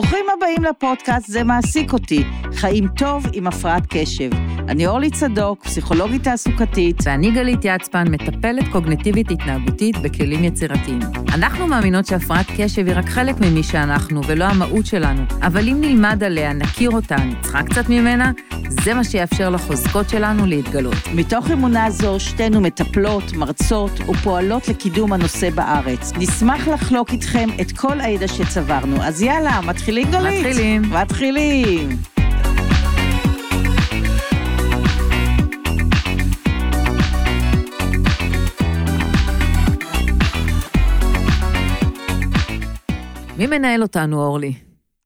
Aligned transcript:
ברוכים 0.00 0.26
הבאים 0.36 0.64
לפודקאסט 0.64 1.26
"זה 1.26 1.44
מעסיק 1.44 1.92
אותי", 1.92 2.24
חיים 2.60 2.88
טוב 2.88 3.26
עם 3.32 3.46
הפרעת 3.46 3.82
קשב. 3.88 4.30
אני 4.68 4.86
אורלי 4.86 5.10
צדוק, 5.10 5.64
פסיכולוגית 5.64 6.22
תעסוקתית. 6.22 6.96
ואני 7.02 7.30
גלית 7.30 7.60
יצפן, 7.62 8.04
מטפלת 8.10 8.68
קוגנטיבית 8.72 9.30
התנהגותית 9.30 9.96
בכלים 9.98 10.44
יצירתיים. 10.44 11.00
אנחנו 11.34 11.66
מאמינות 11.66 12.06
שהפרעת 12.06 12.46
קשב 12.56 12.86
היא 12.86 12.94
רק 12.96 13.08
חלק 13.08 13.34
ממי 13.40 13.62
שאנחנו, 13.62 14.20
ולא 14.26 14.44
המהות 14.44 14.86
שלנו. 14.86 15.22
אבל 15.42 15.68
אם 15.68 15.80
נלמד 15.80 16.24
עליה, 16.24 16.52
נכיר 16.52 16.90
אותה, 16.90 17.16
נצחק 17.16 17.64
קצת 17.70 17.88
ממנה, 17.88 18.32
זה 18.68 18.94
מה 18.94 19.04
שיאפשר 19.04 19.50
לחוזקות 19.50 20.08
שלנו 20.08 20.46
להתגלות. 20.46 21.08
מתוך 21.14 21.50
אמונה 21.50 21.90
זו, 21.90 22.20
שתינו 22.20 22.60
מטפלות, 22.60 23.32
מרצות 23.32 24.00
ופועלות 24.00 24.68
לקידום 24.68 25.12
הנושא 25.12 25.50
בארץ. 25.50 26.12
נשמח 26.16 26.68
לחלוק 26.68 27.12
איתכם 27.12 27.48
את 27.60 27.72
כל 27.72 28.00
הידע 28.00 28.28
שצברנו. 28.28 29.02
אז 29.02 29.22
יאללה, 29.22 29.60
מתחילים 29.60 30.10
גלית? 30.10 30.46
מתחילים. 30.46 30.82
מתחילים. 30.82 32.17
מנהל 43.48 43.82
אותנו, 43.82 44.22
אורלי? 44.24 44.52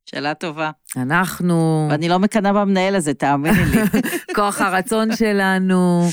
שאלה 0.06 0.34
טובה. 0.34 0.70
אנחנו, 0.96 1.88
ואני 1.91 2.09
לא 2.09 2.19
מקנאה 2.19 2.52
במנהל 2.52 2.95
הזה, 2.95 3.15
תאמיני 3.15 3.65
לי. 3.73 4.01
כוח 4.37 4.60
הרצון 4.60 5.16
שלנו. 5.16 6.09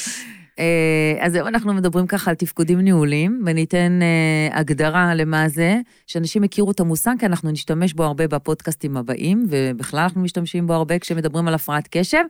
אה, 0.59 1.25
אז 1.25 1.31
זהו, 1.31 1.47
אנחנו 1.47 1.73
מדברים 1.73 2.07
ככה 2.07 2.31
על 2.31 2.35
תפקודים 2.35 2.79
ניהוליים, 2.79 3.43
וניתן 3.45 3.99
אה, 4.01 4.59
הגדרה 4.59 5.15
למה 5.15 5.49
זה, 5.49 5.79
שאנשים 6.07 6.43
יכירו 6.43 6.71
את 6.71 6.79
המושג, 6.79 7.15
כי 7.19 7.25
אנחנו 7.25 7.51
נשתמש 7.51 7.93
בו 7.93 8.03
הרבה 8.03 8.27
בפודקאסטים 8.27 8.97
הבאים, 8.97 9.45
ובכלל 9.49 9.99
אנחנו 9.99 10.21
משתמשים 10.21 10.67
בו 10.67 10.73
הרבה 10.73 10.99
כשמדברים 10.99 11.47
על 11.47 11.53
הפרעת 11.53 11.87
קשב, 11.91 12.23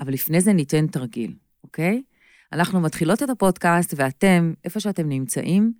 אבל 0.00 0.12
לפני 0.12 0.40
זה 0.40 0.52
ניתן 0.52 0.86
תרגיל, 0.86 1.32
אוקיי? 1.64 2.02
אנחנו 2.52 2.80
מתחילות 2.80 3.22
את 3.22 3.30
הפודקאסט, 3.30 3.94
ואתם, 3.96 4.52
איפה 4.64 4.80
שאתם 4.80 5.08
נמצאים, 5.08 5.72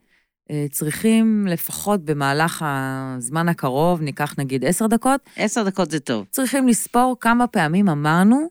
צריכים 0.71 1.47
לפחות 1.47 2.05
במהלך 2.05 2.65
הזמן 2.67 3.49
הקרוב, 3.49 4.01
ניקח 4.01 4.35
נגיד 4.39 4.65
עשר 4.65 4.87
דקות, 4.87 5.21
עשר 5.37 5.63
דקות 5.63 5.91
זה 5.91 6.01
טוב. 6.01 6.27
צריכים 6.31 6.69
לספור 6.69 7.17
כמה 7.21 7.47
פעמים 7.47 7.89
אמרנו 7.89 8.49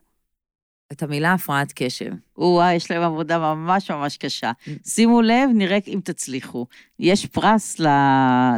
את 0.91 1.03
המילה 1.03 1.33
הפרעת 1.33 1.73
קשב. 1.75 2.11
או-אה, 2.37 2.73
יש 2.73 2.91
להם 2.91 3.01
עבודה 3.01 3.39
ממש 3.39 3.91
ממש 3.91 4.17
קשה. 4.17 4.51
שימו 4.87 5.21
לב, 5.21 5.49
נראה 5.53 5.77
אם 5.87 5.99
תצליחו. 6.03 6.65
יש 6.99 7.25
פרס 7.25 7.79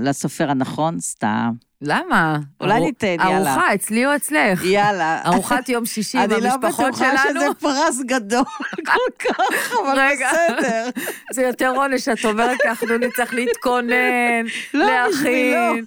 לסופר 0.01 0.51
הנכון, 0.51 0.99
סתם. 0.99 1.51
למה? 1.81 2.39
אולי 2.61 2.79
ניתן, 2.79 3.07
יאללה. 3.07 3.53
ארוחה, 3.53 3.73
אצלי 3.73 4.05
או 4.05 4.15
אצלך? 4.15 4.63
יאללה. 4.65 5.21
ארוחת 5.25 5.69
יום 5.69 5.85
שישי 5.85 6.17
עם 6.17 6.23
אני 6.23 6.41
לא 6.41 6.49
המשפחות 6.53 6.85
בטוחה 6.85 7.17
שלנו? 7.17 7.39
שזה 7.39 7.53
פרס 7.59 8.01
גדול 8.05 8.43
כל 8.87 9.11
כך, 9.19 9.73
אבל. 9.83 9.99
בסדר. 10.15 10.89
זה 11.33 11.41
יותר 11.41 11.69
עונש 11.75 12.05
שאת 12.05 12.25
אומרת 12.25 12.57
ככה, 12.63 12.85
נו, 12.85 12.97
נצטרך 12.97 13.33
להתכונן, 13.33 14.45
לא, 14.73 14.85
להכין. 14.85 15.85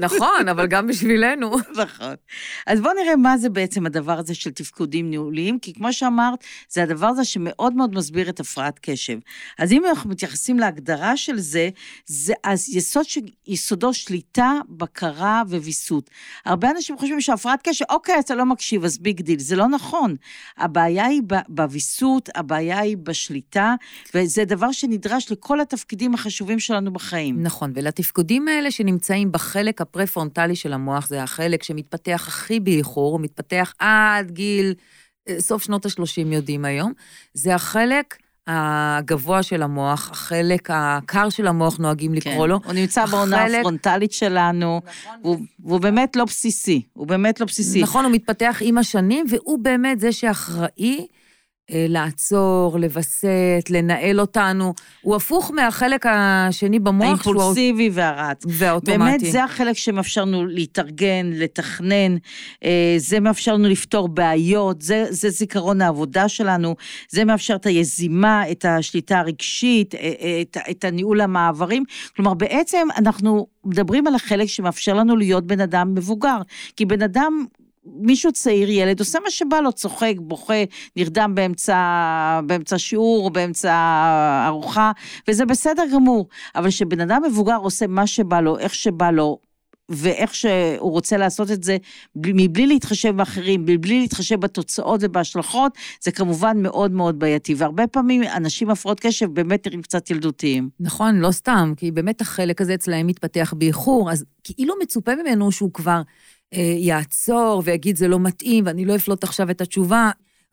נכון, 0.00 0.48
אבל 0.50 0.66
גם 0.66 0.86
בשבילנו. 0.86 1.56
נכון. 1.76 2.14
אז 2.66 2.80
בואו 2.80 2.94
נראה 2.94 3.16
מה 3.16 3.38
זה 3.38 3.48
בעצם 3.48 3.86
הדבר 3.86 4.18
הזה 4.18 4.34
של 4.34 4.50
תפקודים 4.50 5.10
ניהוליים, 5.10 5.58
כי 5.58 5.74
כמו 5.74 5.92
שאמרת, 5.92 6.44
זה 6.68 6.82
הדבר 6.82 7.06
הזה 7.06 7.24
שמאוד 7.26 7.74
מאוד 7.74 7.94
מסביר 7.94 8.28
את 8.28 8.40
הפרעת 8.40 8.78
קשב. 8.82 9.18
אז 9.58 9.72
אם 9.72 9.84
אנחנו 9.84 10.10
מתייחסים 10.10 10.58
להגדרה 10.58 11.16
של 11.16 11.38
זה, 11.38 11.68
זה 12.06 12.34
אז 12.44 12.68
יסוד 12.68 13.04
ש... 13.04 13.18
יסודו 13.46 13.94
שליטה, 13.94 14.52
בקרה 14.68 15.42
וויסות. 15.48 16.10
הרבה 16.44 16.70
אנשים 16.70 16.98
חושבים 16.98 17.20
שהפרעת 17.20 17.60
קשב, 17.62 17.84
אוקיי, 17.90 18.18
אתה 18.18 18.34
לא 18.34 18.46
מקשיב, 18.46 18.84
אז 18.84 18.98
big 18.98 19.20
deal. 19.20 19.38
זה 19.38 19.56
לא 19.56 19.68
נכון. 19.68 20.16
הבעיה 20.58 21.06
היא 21.06 21.22
בוויסות, 21.48 22.28
הבעיה 22.34 22.78
היא 22.78 22.96
בשליטה, 22.96 23.74
וזה 24.14 24.44
דבר 24.44 24.72
שנדרש 24.72 25.32
לכל 25.32 25.60
התפקידים 25.60 26.14
החשובים 26.14 26.58
שלנו 26.58 26.92
בחיים. 26.92 27.42
נכון, 27.42 27.72
ולתפקודים 27.74 28.48
האלה 28.48 28.70
שנמצאים 28.70 29.32
בחלק 29.32 29.80
הפרה-פרונטלי 29.80 30.56
של 30.56 30.72
המוח, 30.72 31.08
זה 31.08 31.22
החלק 31.22 31.62
שמתפתח 31.62 32.24
הכי 32.28 32.60
באיחור, 32.60 33.12
הוא 33.12 33.20
מתפתח 33.20 33.72
עד 33.78 34.30
גיל, 34.30 34.74
סוף 35.38 35.62
שנות 35.62 35.86
ה-30 35.86 36.02
יודעים 36.26 36.64
היום, 36.64 36.92
זה 37.34 37.54
החלק 37.54 38.16
הגבוה 38.46 39.42
של 39.42 39.62
המוח, 39.62 40.10
החלק 40.10 40.68
הקר 40.72 41.28
של 41.30 41.46
המוח 41.46 41.78
נוהגים 41.78 42.14
לקרוא 42.14 42.46
לו. 42.46 42.60
כן. 42.62 42.66
הוא 42.66 42.74
נמצא 42.74 43.06
בעונה 43.06 43.42
החלק- 43.44 43.58
הפרונטלית 43.60 44.12
שלנו, 44.12 44.80
והוא, 45.22 45.36
והוא 45.64 45.80
באמת 45.80 46.16
לא 46.16 46.24
בסיסי, 46.24 46.82
הוא 46.92 47.06
באמת 47.06 47.40
לא 47.40 47.46
בסיסי. 47.46 47.82
נכון, 47.82 48.04
הוא 48.04 48.12
מתפתח 48.12 48.58
עם 48.60 48.78
השנים, 48.78 49.26
והוא 49.30 49.58
באמת 49.58 50.00
זה 50.00 50.12
שאחראי 50.12 51.06
לעצור, 51.70 52.78
לווסת, 52.78 53.64
לנהל 53.70 54.20
אותנו. 54.20 54.74
הוא 55.02 55.16
הפוך 55.16 55.50
מהחלק 55.50 56.06
השני 56.08 56.78
במוח, 56.78 57.22
שהוא 57.22 57.34
האימפולסיבי 57.34 57.90
והרץ. 57.92 58.42
והאוטומטי. 58.48 58.98
באמת, 58.98 59.20
זה 59.20 59.44
החלק 59.44 59.76
שמאפשר 59.76 60.24
לנו 60.24 60.46
להתארגן, 60.46 61.30
לתכנן, 61.32 62.16
אה, 62.64 62.94
זה 62.96 63.20
מאפשר 63.20 63.54
לנו 63.54 63.68
לפתור 63.68 64.08
בעיות, 64.08 64.82
זה, 64.82 65.06
זה 65.10 65.30
זיכרון 65.30 65.80
העבודה 65.80 66.28
שלנו, 66.28 66.76
זה 67.08 67.24
מאפשר 67.24 67.54
את 67.54 67.66
היזימה, 67.66 68.50
את 68.50 68.64
השליטה 68.64 69.18
הרגשית, 69.18 69.94
אה, 69.94 70.00
אה, 70.00 70.40
את, 70.40 70.56
את 70.70 70.84
הניהול 70.84 71.20
המעברים. 71.20 71.84
כלומר, 72.16 72.34
בעצם 72.34 72.88
אנחנו 72.96 73.46
מדברים 73.64 74.06
על 74.06 74.14
החלק 74.14 74.48
שמאפשר 74.48 74.94
לנו 74.94 75.16
להיות 75.16 75.46
בן 75.46 75.60
אדם 75.60 75.94
מבוגר. 75.94 76.38
כי 76.76 76.84
בן 76.84 77.02
אדם... 77.02 77.46
מישהו 77.94 78.32
צעיר, 78.32 78.70
ילד, 78.70 79.00
עושה 79.00 79.18
מה 79.24 79.30
שבא 79.30 79.60
לו, 79.60 79.72
צוחק, 79.72 80.14
בוכה, 80.18 80.64
נרדם 80.96 81.32
באמצע, 81.34 81.76
באמצע 82.46 82.78
שיעור 82.78 83.30
באמצע 83.30 83.74
ארוחה, 84.46 84.92
וזה 85.28 85.44
בסדר 85.46 85.82
גמור. 85.92 86.28
אבל 86.54 86.68
כשבן 86.68 87.00
אדם 87.00 87.22
מבוגר 87.26 87.56
עושה 87.56 87.86
מה 87.86 88.06
שבא 88.06 88.40
לו, 88.40 88.58
איך 88.58 88.74
שבא 88.74 89.10
לו, 89.10 89.38
ואיך 89.88 90.34
שהוא 90.34 90.90
רוצה 90.90 91.16
לעשות 91.16 91.50
את 91.50 91.62
זה, 91.62 91.76
בלי- 92.16 92.32
מבלי 92.34 92.66
להתחשב 92.66 93.16
באחרים, 93.16 93.64
מבלי 93.68 94.00
להתחשב 94.00 94.40
בתוצאות 94.40 95.00
ובהשלכות, 95.02 95.72
זה 96.00 96.12
כמובן 96.12 96.62
מאוד 96.62 96.90
מאוד 96.90 97.18
בעייתי. 97.18 97.54
והרבה 97.54 97.86
פעמים 97.86 98.22
אנשים 98.22 98.70
הפרעות 98.70 99.00
קשב 99.00 99.26
באמת 99.26 99.66
נראים 99.66 99.82
קצת 99.82 100.10
ילדותיים. 100.10 100.68
נכון, 100.80 101.20
לא 101.20 101.30
סתם, 101.30 101.72
כי 101.76 101.90
באמת 101.90 102.20
החלק 102.20 102.60
הזה 102.60 102.74
אצלהם 102.74 103.06
מתפתח 103.06 103.54
באיחור, 103.56 104.10
אז 104.10 104.24
כאילו 104.44 104.74
מצופה 104.82 105.12
ממנו 105.14 105.52
שהוא 105.52 105.72
כבר 105.72 106.02
יעצור 106.78 107.62
ויגיד 107.64 107.96
זה 107.96 108.08
לא 108.08 108.20
מתאים 108.20 108.64
ואני 108.66 108.84
לא 108.84 108.96
אפלוט 108.96 109.24
עכשיו 109.24 109.50
את 109.50 109.60
התשובה. 109.60 110.10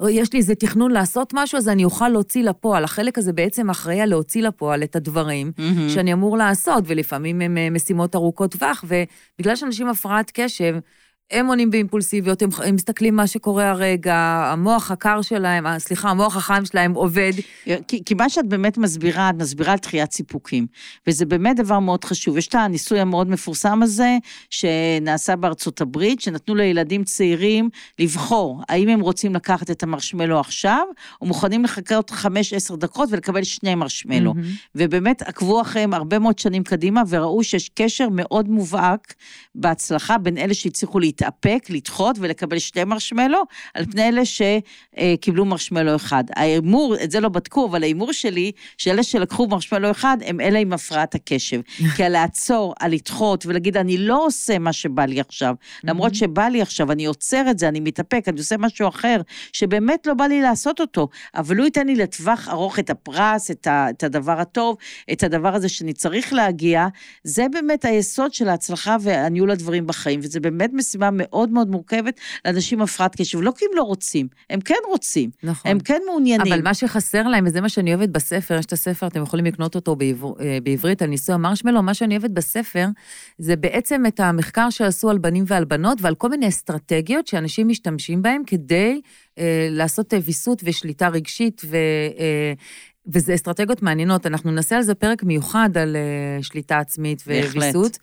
יש 0.10 0.34
לי 0.34 0.40
איזה 0.40 0.56
תכנון 0.56 0.92
לעשות 0.92 1.34
משהו, 1.34 1.58
אז 1.58 1.70
אני 1.70 1.86
אוכל 1.86 2.10
להוציא 2.10 2.44
לפועל. 2.44 2.84
החלק 2.84 3.18
הזה 3.18 3.34
בעצם 3.34 3.70
אחראי 3.70 4.02
על 4.02 4.10
להוציא 4.10 4.42
לפועל 4.42 4.84
את 4.84 4.96
הדברים 4.96 5.52
Mm-hmm. 5.58 5.90
שאני 5.94 6.14
אמור 6.14 6.38
לעשות, 6.38 6.84
ולפעמים 6.88 7.42
הם 7.42 7.58
אה, 7.58 7.70
משימות 7.70 8.16
ארוכות 8.16 8.52
טווח, 8.52 8.86
ובגלל 8.88 9.56
שאנשים 9.56 9.86
עם 9.86 9.92
הפרעת 9.92 10.32
קשב, 10.34 10.76
הם 11.32 11.48
עונים 11.48 11.70
באימפולסיביות, 11.70 12.42
הם, 12.42 12.50
הם 12.66 12.76
מסתכלים 12.76 13.16
מה 13.16 13.28
שקורה 13.28 13.70
הרגע, 13.70 14.16
המוח 14.52 14.92
הקר 14.92 15.22
שלהם, 15.22 15.68
אה, 15.68 15.80
סליחה, 15.80 16.10
המוח 16.10 16.38
החם 16.38 16.66
שלהם 16.66 16.94
עובד. 16.94 17.32
כי, 17.88 18.04
כי 18.06 18.14
מה 18.14 18.30
שאת 18.30 18.48
באמת 18.48 18.78
מסבירה, 18.78 19.30
את 19.30 19.36
מסבירה 19.36 19.72
על 19.72 19.78
דחיית 19.78 20.12
סיפוקים. 20.12 20.68
וזה 21.08 21.26
באמת 21.26 21.56
דבר 21.56 21.80
מאוד 21.80 22.04
חשוב. 22.04 22.38
יש 22.38 22.48
את 22.48 22.56
הניסוי 22.56 23.00
המאוד 23.00 23.30
מפורסם 23.30 23.84
הזה, 23.84 24.18
שנעשה 24.50 25.36
בארצות 25.36 25.82
הברית, 25.82 26.22
שנתנו 26.22 26.56
לילדים 26.56 27.04
צעירים 27.04 27.70
לבחור 28.00 28.62
האם 28.70 28.90
הם 28.90 29.00
רוצים 29.00 29.36
לקחת 29.36 29.72
את 29.72 29.84
המרשמלו 29.84 30.40
עכשיו, 30.40 30.86
או 31.22 31.28
מוכנים 31.28 31.64
לחכות 31.64 32.12
5-10 32.12 32.76
דקות 32.76 33.10
ולקבל 33.12 33.44
שני 33.44 33.76
מרשמלו. 33.76 34.34
מהמם. 34.34 34.48
ובאמת 34.76 35.22
עקבו 35.22 35.62
אחריהם 35.62 35.94
הרבה 35.94 36.20
מאוד 36.20 36.40
שנים 36.40 36.64
קדימה, 36.64 37.04
וראו 37.10 37.44
שיש 37.44 37.70
קשר 37.70 38.08
מאוד 38.12 38.50
מובהק 38.50 39.14
בהצלחה 39.56 40.18
בין 40.18 40.38
אלה 40.38 40.54
שהצליחו 40.54 41.00
להתאפק, 41.24 41.70
לדחות 41.70 42.16
ולקבל 42.20 42.60
שני 42.60 42.84
מרשמלו, 42.84 43.44
על 43.74 43.86
פני 43.86 44.08
אלה 44.08 44.22
שקיבלו 44.26 45.46
מרשמלו 45.46 45.96
אחד. 45.96 46.24
ההימור, 46.36 46.96
את 47.04 47.12
זה 47.12 47.20
לא 47.20 47.30
בדקו, 47.30 47.66
אבל 47.66 47.84
ההימור 47.84 48.14
שלי, 48.14 48.52
שאלה 48.78 49.04
שלקחו 49.04 49.48
מרשמלו 49.48 49.92
אחד, 49.92 50.18
הם 50.26 50.42
אלה 50.42 50.60
עם 50.60 50.74
הפרעת 50.74 51.16
הקשב. 51.16 51.62
כי 51.96 52.04
על 52.04 52.12
לעצור, 52.12 52.74
על 52.80 52.92
לדחות 52.92 53.46
ולהגיד, 53.46 53.78
אני 53.78 53.98
לא 53.98 54.26
עושה 54.26 54.60
מה 54.60 54.74
שבא 54.74 55.06
לי 55.06 55.20
עכשיו, 55.20 55.56
למרות 55.84 56.16
שבא 56.16 56.48
לי 56.48 56.62
עכשיו, 56.62 56.92
אני 56.92 57.06
עוצר 57.06 57.46
את 57.52 57.60
זה, 57.60 57.68
אני 57.68 57.80
מתאפק, 57.80 58.24
אני 58.28 58.40
עושה 58.40 58.58
משהו 58.58 58.88
אחר, 58.88 59.22
שבאמת 59.54 60.08
לא 60.08 60.14
בא 60.14 60.26
לי 60.26 60.42
לעשות 60.42 60.82
אותו, 60.82 61.08
אבל 61.36 61.58
הוא 61.58 61.66
ייתן 61.66 61.88
לי 61.88 61.96
לטווח 61.96 62.50
ארוך 62.50 62.80
את 62.80 62.90
הפרס, 62.90 63.52
את, 63.52 63.68
ה, 63.68 63.90
את 63.90 64.04
הדבר 64.04 64.40
הטוב, 64.40 64.78
את 65.12 65.24
הדבר 65.24 65.56
הזה 65.56 65.70
שאני 65.70 65.94
צריך 65.94 66.34
להגיע, 66.34 66.88
זה 67.24 67.46
באמת 67.52 67.86
היסוד 67.86 68.34
של 68.34 68.50
ההצלחה 68.50 68.98
והניהול 69.02 69.52
הדברים 69.52 69.88
בחיים, 69.88 70.20
וזה 70.24 70.40
באמת 70.40 70.70
משימה 70.74 71.03
משימה 71.12 71.26
מאוד 71.28 71.50
מאוד 71.50 71.70
מורכבת 71.70 72.20
לאנשים 72.46 72.80
עם 72.80 72.84
הפרעת 72.84 73.16
קשב, 73.16 73.42
לא 73.42 73.54
כי 73.58 73.66
הם 73.66 73.78
לא 73.78 73.84
רוצים, 73.84 74.28
הם 74.50 74.62
כן 74.62 74.76
רוצים, 74.88 75.30
נכון. 75.44 75.72
הם 75.72 75.80
כן 75.80 76.02
מעוניינים. 76.06 76.54
אבל 76.54 76.64
מה 76.64 76.74
שחסר 76.74 77.28
להם, 77.28 77.46
וזה 77.48 77.62
מה 77.62 77.70
שאני 77.70 77.96
אוהבת 77.96 78.10
בספר, 78.10 78.58
יש 78.60 78.66
את 78.66 78.74
הספר, 78.74 79.08
אתם 79.08 79.22
יכולים 79.22 79.46
לקנות 79.46 79.76
אותו 79.76 79.96
בעבר, 79.96 80.34
אה, 80.40 80.58
בעברית 80.64 81.02
על 81.02 81.10
ניסוי 81.10 81.36
המרשמלו, 81.36 81.84
מה 81.84 81.94
שאני 81.94 82.18
אוהבת 82.18 82.30
בספר, 82.30 82.88
זה 83.38 83.56
בעצם 83.56 84.04
את 84.08 84.20
המחקר 84.20 84.70
שעשו 84.70 85.10
על 85.10 85.18
בנים 85.18 85.44
ועל 85.48 85.66
בנות, 85.66 85.98
ועל 86.02 86.16
כל 86.16 86.30
מיני 86.30 86.48
אסטרטגיות 86.48 87.28
שאנשים 87.28 87.68
משתמשים 87.68 88.22
בהם 88.22 88.42
כדי 88.48 89.02
אה, 89.38 89.68
לעשות 89.72 90.14
אה, 90.14 90.20
ויסות 90.24 90.62
ושליטה 90.66 91.08
רגשית, 91.08 91.62
ו... 91.66 91.78
אה, 92.20 92.54
וזה 93.08 93.36
אסטרטגיות 93.36 93.82
מעניינות, 93.82 94.26
אנחנו 94.26 94.52
נעשה 94.52 94.76
על 94.76 94.82
זה 94.82 94.96
פרק 94.96 95.24
מיוחד 95.24 95.78
על 95.78 95.96
uh, 95.96 96.44
שליטה 96.44 96.78
עצמית 96.78 97.24
וויסות. 97.28 97.96
Uh, 97.96 98.00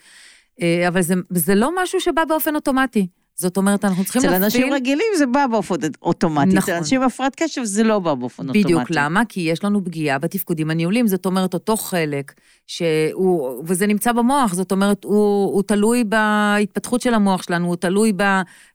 אבל 0.89 1.03
זה, 1.03 1.15
זה 1.31 1.55
לא 1.55 1.71
משהו 1.83 2.01
שבא 2.01 2.25
באופן 2.25 2.55
אוטומטי. 2.55 3.07
זאת 3.41 3.57
אומרת, 3.57 3.85
אנחנו 3.85 4.05
צריכים 4.05 4.23
אצל 4.23 4.31
להפעיל... 4.31 4.45
אנשים 4.45 4.73
רגילים 4.73 5.07
זה 5.19 5.27
בא 5.27 5.47
באופן 5.47 5.75
אוטומטי, 6.03 6.47
נכון. 6.47 6.59
אצל 6.59 6.73
אנשים 6.73 7.03
הפרעת 7.03 7.35
קשב 7.37 7.65
זה 7.65 7.83
לא 7.83 7.99
בא 7.99 8.15
באופן 8.15 8.43
אוטומטי. 8.43 8.65
בדיוק, 8.65 8.83
למה? 8.91 9.23
כי 9.29 9.41
יש 9.41 9.65
לנו 9.65 9.85
פגיעה 9.85 10.19
בתפקודים 10.19 10.71
הניהוליים, 10.71 11.07
זאת 11.07 11.27
אומרת, 11.27 11.55
אותו 11.55 11.77
חלק 11.77 12.33
שהוא, 12.67 13.63
וזה 13.67 13.87
נמצא 13.87 14.13
במוח, 14.13 14.55
זאת 14.55 14.73
אומרת, 14.73 15.05
הוא, 15.05 15.55
הוא 15.55 15.63
תלוי 15.63 16.05
בהתפתחות 16.05 17.01
של 17.01 17.15
המוח 17.15 17.43
שלנו, 17.43 17.67
הוא 17.67 17.77
תלוי 17.77 18.13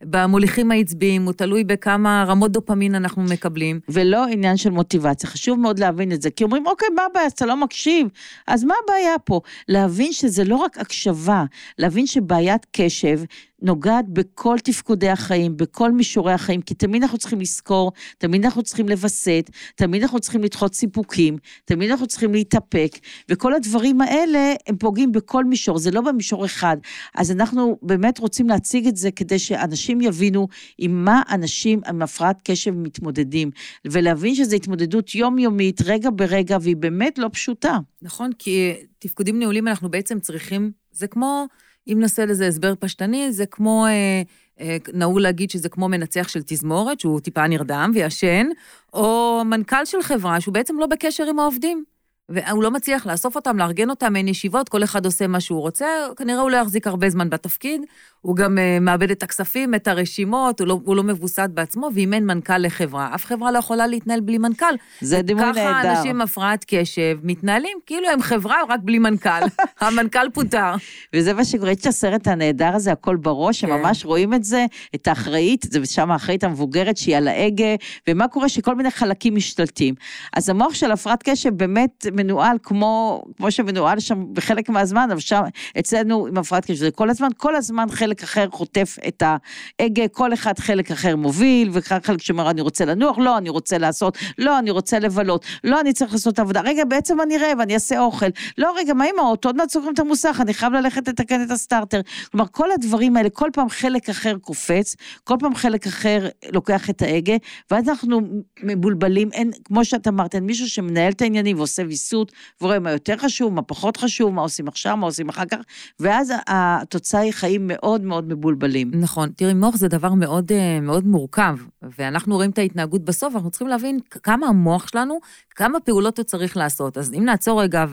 במוליכים 0.01 0.71
העצביים, 0.71 1.25
הוא 1.25 1.33
תלוי 1.33 1.63
בכמה 1.63 2.25
רמות 2.27 2.51
דופמין 2.51 2.95
אנחנו 2.95 3.23
מקבלים. 3.23 3.79
ולא 3.89 4.25
עניין 4.25 4.57
של 4.57 4.69
מוטיבציה, 4.69 5.29
חשוב 5.29 5.59
מאוד 5.59 5.79
להבין 5.79 6.11
את 6.11 6.21
זה, 6.21 6.29
כי 6.29 6.43
אומרים, 6.43 6.67
אוקיי, 6.67 6.87
מה 6.95 7.01
הבעיה, 7.11 7.27
אתה 7.27 7.45
לא 7.45 7.57
מקשיב, 7.57 8.07
אז 8.47 8.63
מה 8.63 8.73
הבעיה 8.83 9.19
פה? 9.23 9.41
להבין 9.67 10.13
שזה 10.13 10.43
לא 10.43 10.55
רק 10.55 10.77
הקשבה, 10.77 11.43
להבין 11.79 12.07
שבעיית 12.07 12.65
קשב 12.71 13.19
נוגעת 13.65 14.05
בכל 14.09 14.57
תפקודי 14.63 15.09
החיים, 15.09 15.57
בכל 15.57 15.91
מישורי 15.91 16.33
החיים, 16.33 16.61
כי 16.61 16.73
תמיד 16.73 17.01
אנחנו 17.01 17.17
צריכים 17.17 17.41
לזכור, 17.41 17.91
תמיד 18.17 18.45
אנחנו 18.45 18.63
צריכים 18.63 18.89
לווסת, 18.89 19.49
תמיד 19.75 20.01
אנחנו 20.01 20.19
צריכים 20.19 20.43
לדחות 20.43 20.75
סיפוקים, 20.75 21.37
תמיד 21.65 21.89
אנחנו 21.89 22.07
צריכים 22.07 22.33
להתאפק, 22.33 22.91
וכל 23.29 23.53
הדברים 23.53 24.01
האלה, 24.01 24.53
הם 24.67 24.77
פוגעים 24.77 25.11
בכל 25.11 25.45
מישור, 25.45 25.77
זה 25.77 25.91
לא 25.91 26.01
במישור 26.01 26.45
אחד. 26.45 26.77
אז 27.15 27.31
אנחנו 27.31 27.77
באמת 27.81 28.19
רוצים 28.19 28.49
להציג 28.49 28.87
את 28.87 28.97
זה 28.97 29.11
כדי 29.11 29.39
שאנשים 29.39 30.01
יבינו 30.01 30.47
עם 30.77 31.05
מה 31.05 31.21
אנשים 31.31 31.81
עם 31.87 32.01
הפרעת 32.01 32.41
קשב 32.43 32.71
מתמודדים, 32.71 33.51
ולהבין 33.85 34.35
שזו 34.35 34.55
התמודדות 34.55 35.15
יומיומית, 35.15 35.81
רגע 35.85 36.09
ברגע, 36.15 36.57
והיא 36.61 36.75
באמת 36.75 37.17
לא 37.17 37.29
פשוטה. 37.33 37.77
נכון, 38.01 38.31
כי 38.39 38.73
תפקודים 38.99 39.39
ניהולים 39.39 39.67
אנחנו 39.67 39.91
בעצם 39.91 40.19
צריכים, 40.19 40.71
זה 40.91 41.07
כמו... 41.07 41.45
אם 41.87 41.97
נעשה 41.99 42.25
לזה 42.25 42.47
הסבר 42.47 42.73
פשטני, 42.79 43.31
זה 43.31 43.45
כמו, 43.45 43.85
אה, 43.85 44.21
אה, 44.59 44.77
נהוג 44.93 45.19
להגיד 45.19 45.49
שזה 45.49 45.69
כמו 45.69 45.89
מנצח 45.89 46.27
של 46.27 46.41
תזמורת, 46.45 46.99
שהוא 46.99 47.19
טיפה 47.19 47.47
נרדם 47.47 47.91
וישן, 47.93 48.47
או 48.93 49.41
מנכ"ל 49.45 49.85
של 49.85 50.01
חברה 50.01 50.41
שהוא 50.41 50.53
בעצם 50.53 50.79
לא 50.79 50.85
בקשר 50.85 51.25
עם 51.29 51.39
העובדים. 51.39 51.83
והוא 52.29 52.63
לא 52.63 52.71
מצליח 52.71 53.05
לאסוף 53.05 53.35
אותם, 53.35 53.57
לארגן 53.57 53.89
אותם, 53.89 54.15
אין 54.15 54.27
ישיבות, 54.27 54.69
כל 54.69 54.83
אחד 54.83 55.05
עושה 55.05 55.27
מה 55.27 55.39
שהוא 55.39 55.61
רוצה, 55.61 55.85
כנראה 56.17 56.41
הוא 56.41 56.51
לא 56.51 56.57
יחזיק 56.57 56.87
הרבה 56.87 57.09
זמן 57.09 57.29
בתפקיד, 57.29 57.81
הוא 58.25 58.35
גם 58.35 58.57
uh, 58.57 58.83
מאבד 58.83 59.11
את 59.11 59.23
הכספים, 59.23 59.75
את 59.75 59.87
הרשימות, 59.87 60.59
הוא 60.59 60.67
לא, 60.67 60.79
הוא 60.83 60.95
לא 60.95 61.03
מבוסת 61.03 61.49
בעצמו, 61.53 61.89
ואם 61.93 62.13
אין 62.13 62.25
מנכ"ל 62.25 62.57
לחברה, 62.57 63.15
אף 63.15 63.25
חברה 63.25 63.51
לא 63.51 63.57
יכולה 63.57 63.87
להתנהל 63.87 64.19
בלי 64.19 64.37
מנכ"ל. 64.37 64.75
זה 65.01 65.21
דימוי 65.21 65.45
נהדר. 65.45 65.61
ככה 65.61 65.81
אנשים 65.81 66.11
עם 66.11 66.21
הפרעת 66.21 66.65
קשב 66.67 67.17
מתנהלים 67.23 67.77
כאילו 67.85 68.09
הם 68.09 68.21
חברה 68.21 68.57
רק 68.69 68.79
בלי 68.83 68.99
מנכ"ל. 68.99 69.29
המנכ"ל 69.81 70.29
פוטר. 70.33 70.73
וזה 71.13 71.33
מה 71.33 71.45
שקורה, 71.45 71.71
יש 71.71 71.77
את 71.77 71.85
הסרט 71.85 72.27
הנהדר 72.27 72.75
הזה, 72.75 72.91
הכל 72.91 73.15
בראש, 73.15 73.65
כן. 73.65 73.67
שממש 73.67 74.05
רואים 74.05 74.33
את 74.33 74.43
זה, 74.43 74.65
את 74.95 75.07
האחראית, 75.07 75.65
זה 75.69 75.85
שם 75.85 76.11
האחראית 76.11 76.43
המבוגרת 76.43 76.97
שהיא 76.97 77.17
על 77.17 77.27
ההגה, 77.27 77.75
ומה 78.09 78.27
קורה 78.27 78.49
שכל 78.49 78.75
מיני 78.75 78.91
חלקים 78.91 79.35
משתלטים. 79.35 79.95
אז 80.33 80.49
המוח 80.49 80.73
של 80.73 80.91
הפרעת 80.91 81.23
קשב 81.23 81.49
באמת 81.49 82.05
מנוהל 82.13 82.57
כמו, 82.63 83.23
כמו 83.37 83.51
שמנוהל 83.51 83.99
שם 83.99 84.33
בחלק 84.33 84.69
מהזמן, 84.69 85.07
אבל 85.11 85.19
שם, 85.19 85.41
אצלנו 85.79 86.27
עם 86.27 86.37
הפרעת 86.37 86.65
קשב, 86.65 86.75
זה 86.75 86.91
כל 86.91 87.09
הזמן, 87.09 87.29
כל 87.37 87.55
הזמן 87.55 87.85
חלק 87.91 88.14
אחר 88.23 88.47
חוטף 88.51 88.97
את 89.07 89.23
ההגה, 89.25 90.07
כל 90.07 90.33
אחד 90.33 90.59
חלק 90.59 90.91
אחר 90.91 91.15
מוביל, 91.15 91.69
וחלק 91.73 92.21
שאומר, 92.21 92.49
אני 92.49 92.61
רוצה 92.61 92.85
לנוח, 92.85 93.17
לא, 93.17 93.37
אני 93.37 93.49
רוצה 93.49 93.77
לעשות, 93.77 94.17
לא, 94.37 94.59
אני 94.59 94.71
רוצה 94.71 94.99
לבלות, 94.99 95.45
לא, 95.63 95.79
אני 95.79 95.93
צריך 95.93 96.13
לעשות 96.13 96.39
עבודה, 96.39 96.61
רגע, 96.61 96.85
בעצם 96.85 97.21
אני 97.21 97.37
רעב, 97.37 97.59
אני 97.59 97.73
אעשה 97.73 97.99
אוכל, 97.99 98.25
לא, 98.57 98.73
רגע, 98.77 98.93
מה 98.93 99.03
עם 99.03 99.19
האוטו, 99.19 99.49
עוד 99.49 99.55
מעט 99.55 99.69
סוגרים 99.69 99.93
את 99.93 99.99
המוסך, 99.99 100.37
אני 100.41 100.53
חייב 100.53 100.73
ללכת 100.73 101.07
לתקן 101.07 101.43
את 101.43 101.51
הסטארטר. 101.51 102.01
כלומר, 102.31 102.45
כל 102.51 102.71
הדברים 102.71 103.17
האלה, 103.17 103.29
כל 103.29 103.49
פעם 103.53 103.69
חלק 103.69 104.09
אחר 104.09 104.37
קופץ, 104.41 104.95
כל 105.23 105.35
פעם 105.39 105.55
חלק 105.55 105.87
אחר 105.87 106.27
לוקח 106.53 106.89
את 106.89 107.01
ההגה, 107.01 107.35
ואז 107.71 107.89
אנחנו 107.89 108.21
מבולבלים, 108.63 109.29
אין, 109.33 109.51
כמו 109.63 109.85
שאת 109.85 110.07
אמרת, 110.07 110.35
אין 110.35 110.43
מישהו 110.43 110.69
שמנהל 110.69 111.11
את 111.11 111.21
העניינים 111.21 111.57
ועושה 111.57 111.83
ויסות, 111.87 112.31
ורואה 112.61 112.79
מה 112.79 112.91
יותר 112.91 113.17
חשוב, 113.17 113.53
מה 113.53 113.61
פחות 113.61 113.97
חשוב, 113.97 114.33
מה 114.33 114.41
עושים 114.41 114.67
עכשיו, 114.67 114.97
מה 114.97 115.05
עושים 115.05 115.29
אחר 115.29 115.45
כך, 115.45 115.57
ואז 115.99 116.33
התוצאה 116.47 117.21
היא 117.21 117.31
חיים 117.31 117.61
מאוד 117.67 118.04
מאוד 118.05 118.33
מבולבלים. 118.33 118.91
נכון. 118.93 119.29
תראי, 119.35 119.53
מוח 119.53 119.75
זה 119.75 119.87
דבר 119.87 120.13
מאוד, 120.13 120.51
אה, 120.51 120.79
מאוד 120.81 121.07
מורכב, 121.07 121.57
ואנחנו 121.97 122.35
רואים 122.35 122.49
את 122.49 122.57
ההתנהגות 122.57 123.05
בסוף, 123.05 123.35
אנחנו 123.35 123.49
צריכים 123.49 123.67
להבין 123.67 123.99
כמה 124.23 124.47
המוח 124.47 124.87
שלנו, 124.87 125.19
כמה 125.55 125.79
פעולות 125.79 126.17
הוא 126.17 126.23
צריך 126.23 126.57
לעשות. 126.57 126.97
אז 126.97 127.13
אם 127.13 127.25
נעצור 127.25 127.61
רגע 127.61 127.85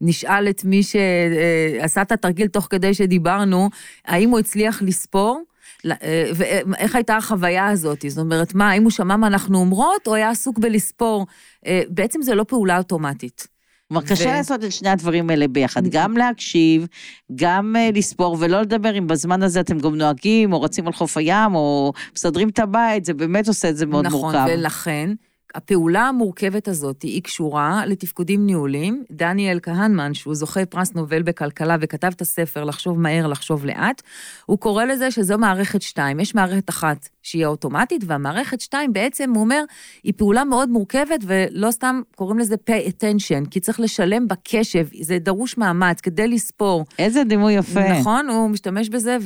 ונשאל 0.00 0.48
את 0.48 0.64
מי 0.64 0.82
שעשה 0.82 2.02
את 2.02 2.12
התרגיל 2.12 2.46
תוך 2.46 2.66
כדי 2.70 2.94
שדיברנו, 2.94 3.70
האם 4.04 4.30
הוא 4.30 4.38
הצליח 4.38 4.82
לספור? 4.82 5.42
אה, 5.86 6.30
ואיך 6.34 6.94
הייתה 6.94 7.16
החוויה 7.16 7.68
הזאת? 7.68 8.04
זאת 8.08 8.18
אומרת, 8.18 8.54
מה, 8.54 8.70
האם 8.70 8.82
הוא 8.82 8.90
שמע 8.90 9.16
מה 9.16 9.26
אנחנו 9.26 9.58
אומרות, 9.58 10.06
או 10.06 10.14
היה 10.14 10.30
עסוק 10.30 10.58
בלספור? 10.58 11.26
אה, 11.66 11.82
בעצם 11.88 12.22
זה 12.22 12.34
לא 12.34 12.44
פעולה 12.48 12.78
אוטומטית. 12.78 13.57
כלומר, 13.88 14.06
קשה 14.06 14.32
לעשות 14.32 14.64
את 14.64 14.72
שני 14.72 14.88
הדברים 14.88 15.30
האלה 15.30 15.48
ביחד, 15.48 15.86
גם 15.86 16.16
להקשיב, 16.16 16.86
גם 17.34 17.76
uh, 17.76 17.96
לספור, 17.96 18.36
ולא 18.40 18.60
לדבר 18.60 18.98
אם 18.98 19.06
בזמן 19.06 19.42
הזה 19.42 19.60
אתם 19.60 19.78
גם 19.78 19.94
נוהגים, 19.94 20.52
או 20.52 20.62
רצים 20.62 20.86
על 20.86 20.92
חוף 20.92 21.16
הים, 21.16 21.54
או 21.54 21.92
מסדרים 22.16 22.48
את 22.48 22.58
הבית, 22.58 23.04
זה 23.04 23.14
באמת 23.14 23.48
עושה 23.48 23.68
את 23.68 23.76
זה 23.76 23.86
מאוד 23.86 24.06
נכון, 24.06 24.20
מורכב. 24.20 24.38
נכון, 24.38 24.50
ולכן... 24.52 25.10
הפעולה 25.54 26.02
המורכבת 26.02 26.68
הזאת 26.68 27.02
היא 27.02 27.22
קשורה 27.22 27.86
לתפקודים 27.86 28.46
ניהוליים. 28.46 29.04
דניאל 29.10 29.58
כהנמן, 29.62 30.14
שהוא 30.14 30.34
זוכה 30.34 30.66
פרס 30.66 30.94
נובל 30.94 31.22
בכלכלה 31.22 31.76
וכתב 31.80 32.10
את 32.16 32.20
הספר 32.20 32.64
לחשוב 32.64 33.00
מהר, 33.00 33.26
לחשוב 33.26 33.66
לאט, 33.66 34.02
הוא 34.46 34.58
קורא 34.58 34.84
לזה 34.84 35.10
שזו 35.10 35.38
מערכת 35.38 35.82
שתיים. 35.82 36.20
יש 36.20 36.34
מערכת 36.34 36.70
אחת 36.70 37.08
שהיא 37.22 37.44
האוטומטית, 37.44 38.04
והמערכת 38.06 38.60
שתיים 38.60 38.92
בעצם, 38.92 39.32
הוא 39.34 39.40
אומר, 39.40 39.62
היא 40.02 40.12
פעולה 40.16 40.44
מאוד 40.44 40.68
מורכבת, 40.68 41.20
ולא 41.22 41.70
סתם 41.70 42.00
קוראים 42.16 42.38
לזה 42.38 42.54
pay 42.70 42.88
attention, 42.88 43.50
כי 43.50 43.60
צריך 43.60 43.80
לשלם 43.80 44.28
בקשב, 44.28 44.86
זה 45.00 45.18
דרוש 45.18 45.58
מאמץ 45.58 46.00
כדי 46.00 46.28
לספור. 46.28 46.84
איזה 46.98 47.24
דימוי 47.24 47.52
יפה. 47.52 47.98
נכון, 48.00 48.28
הוא 48.28 48.50
משתמש 48.50 48.88
בזה, 48.88 49.16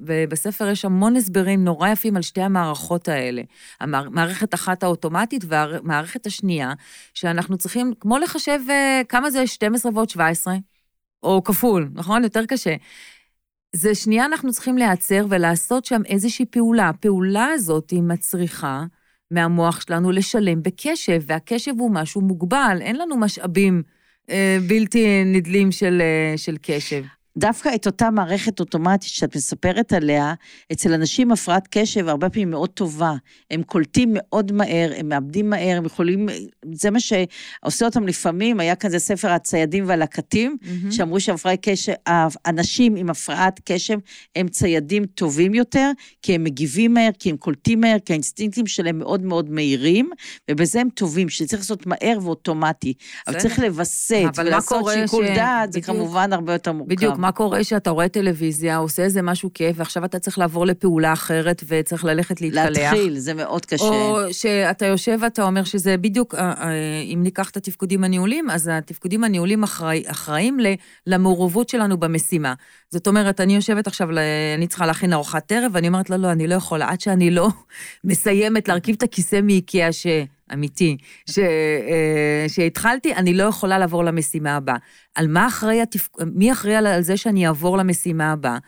ובספר 0.00 0.68
יש 0.68 0.84
המון 0.84 1.16
הסברים 1.16 1.64
נורא 1.64 1.88
יפים 1.88 2.16
על 2.16 2.22
שתי 2.22 2.42
המערכות 2.42 3.08
האלה. 3.08 3.42
המערכת 3.80 4.54
אחת 4.54 4.82
האוטומטית 4.82 5.44
והמערכת 5.72 6.26
השנייה, 6.26 6.72
שאנחנו 7.14 7.58
צריכים, 7.58 7.92
כמו 8.00 8.18
לחשב 8.18 8.60
אה, 8.70 9.02
כמה 9.08 9.30
זה 9.30 9.46
12 9.46 9.92
ועוד 9.94 10.10
17, 10.10 10.54
או 11.22 11.44
כפול, 11.44 11.90
נכון? 11.94 12.24
יותר 12.24 12.46
קשה. 12.46 12.74
זה 13.72 13.94
שנייה 13.94 14.24
אנחנו 14.24 14.52
צריכים 14.52 14.78
להיעצר 14.78 15.26
ולעשות 15.28 15.84
שם 15.84 16.02
איזושהי 16.06 16.46
פעולה. 16.46 16.88
הפעולה 16.88 17.46
הזאת 17.46 17.90
היא 17.90 18.02
מצריכה 18.02 18.84
מהמוח 19.30 19.80
שלנו 19.80 20.10
לשלם 20.10 20.62
בקשב, 20.62 21.20
והקשב 21.26 21.72
הוא 21.78 21.90
משהו 21.90 22.20
מוגבל, 22.20 22.78
אין 22.80 22.96
לנו 22.96 23.16
משאבים 23.16 23.82
אה, 24.30 24.58
בלתי 24.68 25.24
נדלים 25.24 25.72
של, 25.72 26.02
אה, 26.02 26.38
של 26.38 26.56
קשב. 26.62 27.02
דווקא 27.38 27.70
את 27.74 27.86
אותה 27.86 28.10
מערכת 28.10 28.60
אוטומטית 28.60 29.08
שאת 29.08 29.36
מספרת 29.36 29.92
עליה, 29.92 30.34
אצל 30.72 30.92
אנשים 30.92 31.32
הפרעת 31.32 31.68
קשב 31.70 32.08
הרבה 32.08 32.30
פעמים 32.30 32.50
מאוד 32.50 32.70
טובה. 32.70 33.14
הם 33.50 33.62
קולטים 33.62 34.10
מאוד 34.14 34.52
מהר, 34.52 34.92
הם 34.96 35.08
מאבדים 35.08 35.50
מהר, 35.50 35.76
הם 35.76 35.84
יכולים, 35.84 36.28
זה 36.72 36.90
מה 36.90 36.98
שעושה 37.00 37.84
אותם 37.86 38.06
לפעמים, 38.06 38.60
היה 38.60 38.76
כזה 38.76 38.98
ספר 38.98 39.30
הציידים 39.30 39.84
והלקטים, 39.86 40.56
mm-hmm. 40.62 40.92
שאמרו 40.92 41.20
שהפרעת 41.20 41.58
קשב, 41.62 41.92
אנשים 42.46 42.96
עם 42.96 43.10
הפרעת 43.10 43.60
קשב 43.64 43.98
הם 44.36 44.48
ציידים 44.48 45.06
טובים 45.06 45.54
יותר, 45.54 45.90
כי 46.22 46.34
הם 46.34 46.44
מגיבים 46.44 46.94
מהר, 46.94 47.10
כי 47.18 47.30
הם 47.30 47.36
קולטים 47.36 47.80
מהר, 47.80 47.96
כי 48.04 48.12
האינסטינקטים 48.12 48.66
שלהם 48.66 48.98
מאוד 48.98 49.22
מאוד 49.22 49.50
מהירים, 49.50 50.10
ובזה 50.50 50.80
הם 50.80 50.88
טובים, 50.88 51.28
שצריך 51.28 51.62
לעשות 51.62 51.86
מהר 51.86 52.18
ואוטומטי. 52.22 52.94
אבל 53.26 53.40
צריך 53.40 53.58
לווסת 53.58 54.22
ולעשות 54.36 54.84
שיקול 54.94 55.26
ש... 55.26 55.30
דעת, 55.36 55.72
זה 55.72 55.80
כמובן 55.80 56.32
הרבה 56.32 56.52
יותר 56.52 56.72
מורכב. 56.72 56.94
בדיוק, 56.94 57.23
מה 57.24 57.32
קורה 57.32 57.64
שאתה 57.64 57.90
רואה 57.90 58.08
טלוויזיה, 58.08 58.76
עושה 58.76 59.02
איזה 59.02 59.22
משהו 59.22 59.50
כיף, 59.54 59.76
ועכשיו 59.78 60.04
אתה 60.04 60.18
צריך 60.18 60.38
לעבור 60.38 60.66
לפעולה 60.66 61.12
אחרת 61.12 61.64
וצריך 61.68 62.04
ללכת 62.04 62.40
להתקלח. 62.40 62.78
להתחיל, 62.78 63.18
זה 63.18 63.34
מאוד 63.34 63.66
קשה. 63.66 63.84
או 63.84 64.18
שאתה 64.32 64.86
יושב 64.86 65.18
ואתה 65.22 65.42
אומר 65.42 65.64
שזה 65.64 65.96
בדיוק, 65.96 66.34
אה, 66.34 66.40
אה, 66.40 66.72
אם 67.14 67.20
ניקח 67.22 67.50
את 67.50 67.56
התפקודים 67.56 68.04
הניהולים, 68.04 68.50
אז 68.50 68.70
התפקודים 68.72 69.24
הניהולים 69.24 69.62
אחראי, 69.62 70.02
אחראים 70.06 70.58
למעורבות 71.06 71.68
שלנו 71.68 71.96
במשימה. 71.96 72.54
זאת 72.90 73.06
אומרת, 73.06 73.40
אני 73.40 73.54
יושבת 73.54 73.86
עכשיו, 73.86 74.08
אני 74.56 74.66
צריכה 74.66 74.86
להכין 74.86 75.12
ארוחת 75.12 75.52
ערב, 75.52 75.70
ואני 75.74 75.88
אומרת, 75.88 76.10
לא, 76.10 76.16
לא, 76.16 76.32
אני 76.32 76.46
לא 76.46 76.54
יכולה, 76.54 76.90
עד 76.90 77.00
שאני 77.00 77.30
לא 77.30 77.48
מסיימת 78.04 78.68
להרכיב 78.68 78.94
את 78.98 79.02
הכיסא 79.02 79.40
מאיקאה 79.42 79.92
ש... 79.92 80.06
אמיתי, 80.52 80.96
ש, 81.30 81.38
אה, 81.38 82.44
שהתחלתי, 82.48 83.14
אני 83.14 83.34
לא 83.34 83.44
יכולה 83.44 83.78
לעבור 83.78 84.04
למשימה 84.04 84.56
הבאה. 84.56 84.76
על 85.14 85.28
מה 85.28 85.46
אחראי, 85.46 85.82
התפ... 85.82 86.08
מי 86.34 86.52
אחראי 86.52 86.74
על 86.74 87.02
זה 87.02 87.16
שאני 87.16 87.46
אעבור 87.46 87.78
למשימה 87.78 88.32
הבאה? 88.32 88.58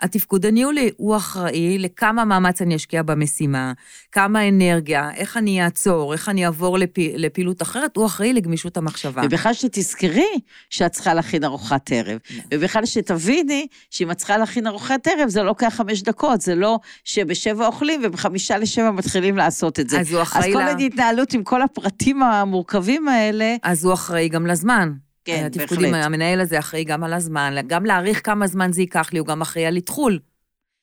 התפקוד 0.00 0.46
הניהולי 0.46 0.90
הוא 0.96 1.16
אחראי 1.16 1.78
לכמה 1.78 2.24
מאמץ 2.24 2.62
אני 2.62 2.76
אשקיע 2.76 3.02
במשימה, 3.02 3.72
כמה 4.12 4.48
אנרגיה, 4.48 5.10
איך 5.14 5.36
אני 5.36 5.64
אעצור, 5.64 6.12
איך 6.12 6.28
אני 6.28 6.46
אעבור 6.46 6.78
לפ... 6.78 6.90
לפעילות 6.98 7.62
אחרת, 7.62 7.96
הוא 7.96 8.06
אחראי 8.06 8.32
לגמישות 8.32 8.76
המחשבה. 8.76 9.22
ובכלל 9.24 9.54
שתזכרי 9.54 10.40
שאת 10.70 10.92
צריכה 10.92 11.14
להכין 11.14 11.44
ארוחת 11.44 11.92
ערב. 11.92 12.18
נכון. 12.30 12.44
ובכלל 12.54 12.86
שתביני 12.86 13.66
שאם 13.90 14.10
את 14.10 14.16
צריכה 14.16 14.38
להכין 14.38 14.66
ארוחת 14.66 15.06
ערב, 15.06 15.28
זה 15.28 15.40
לא 15.40 15.46
לוקח 15.46 15.74
חמש 15.76 16.02
דקות, 16.02 16.40
זה 16.40 16.54
לא 16.54 16.78
שבשבע 17.04 17.66
אוכלים 17.66 18.00
ובחמישה 18.04 18.58
לשבע 18.58 18.90
מתחילים 18.90 19.36
לעשות 19.36 19.80
את 19.80 19.90
זה. 19.90 20.00
אז 20.00 20.12
הוא 20.12 20.22
אחראי. 20.22 20.48
אז 20.48 20.54
כל 20.54 20.58
לה... 20.58 20.70
התנהלות 20.70 21.32
עם 21.32 21.44
כל 21.44 21.62
הפרטים 21.62 22.22
המורכבים 22.22 23.08
האלה... 23.08 23.56
אז 23.62 23.84
הוא 23.84 23.94
אחראי 23.94 24.28
גם 24.28 24.46
לזמן. 24.46 24.92
כן, 25.24 25.48
בהחלט. 25.56 25.94
המנהל 25.94 26.40
הזה 26.40 26.58
אחראי 26.58 26.84
גם 26.84 27.04
על 27.04 27.12
הזמן, 27.12 27.54
גם 27.66 27.84
להעריך 27.84 28.26
כמה 28.26 28.46
זמן 28.46 28.72
זה 28.72 28.80
ייקח 28.80 29.12
לי, 29.12 29.18
הוא 29.18 29.26
גם 29.26 29.42
אחראי 29.42 29.66
על 29.66 29.76
איתחול. 29.76 30.18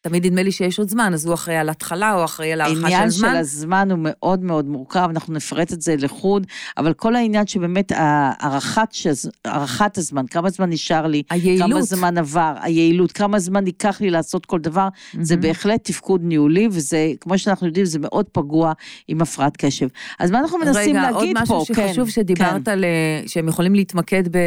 תמיד 0.02 0.26
נדמה 0.26 0.44
לי 0.44 0.52
שיש 0.52 0.80
עוד 0.80 0.90
זמן, 0.90 1.14
אז 1.14 1.26
הוא 1.26 1.34
אחראי 1.34 1.58
על 1.58 1.70
התחלה 1.70 2.14
או 2.14 2.26
אחראי 2.26 2.54
על 2.54 2.62
הערכה 2.62 2.76
של 2.76 2.80
זמן. 2.80 2.94
העניין 2.94 3.12
של 3.12 3.28
הזמן 3.28 3.92
הוא 3.92 4.00
מאוד 4.02 4.44
מאוד 4.44 4.66
מורכב, 4.66 5.08
אנחנו 5.10 5.34
נפרט 5.34 5.74
את 5.74 5.82
זה 5.82 5.96
לחוד, 5.98 6.48
אבל 6.78 6.94
כל 6.94 7.16
העניין 7.16 7.48
שבאמת 7.48 7.92
הערכת, 7.96 8.90
הערכת 9.46 9.98
הזמן, 9.98 10.28
כמה 10.28 10.50
זמן 10.50 10.70
נשאר 10.70 11.08
לי, 11.08 11.24
היעילות. 11.30 11.72
כמה 11.72 11.82
זמן 11.82 12.18
עבר, 12.18 12.54
היעילות, 12.62 13.12
כמה 13.12 13.40
זמן 13.40 13.66
ייקח 13.68 14.02
לי 14.02 14.10
לעשות 14.10 14.46
כל 14.46 14.60
דבר, 14.60 14.88
mm-hmm. 14.88 15.18
זה 15.22 15.38
בהחלט 15.38 15.84
תפקוד 15.84 16.22
ניהולי, 16.24 16.68
וזה, 16.72 17.12
כמו 17.22 17.38
שאנחנו 17.38 17.68
יודעים, 17.68 17.86
זה 17.86 18.00
מאוד 18.00 18.26
פגוע 18.32 18.74
עם 19.08 19.22
הפרעת 19.22 19.58
קשב. 19.58 19.88
אז 20.20 20.32
מה 20.32 20.40
אנחנו 20.40 20.58
מנסים 20.58 20.98
רגע, 20.98 21.12
להגיד 21.12 21.16
פה? 21.16 21.42
רגע, 21.44 21.54
עוד 21.54 21.62
משהו 21.62 21.76
שחשוב 21.76 22.06
כן, 22.06 22.12
שדיברת 22.12 22.66
כן. 22.66 22.72
על, 22.72 22.84
אה, 22.84 23.24
שהם 23.28 23.48
יכולים 23.48 23.76
להתמקד 23.76 24.28
ב, 24.28 24.38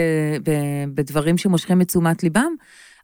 ב, 0.45 0.51
בדברים 0.95 1.39
שמושכים 1.39 1.81
את 1.81 1.89
תשומת 1.89 2.23
ליבם, 2.23 2.55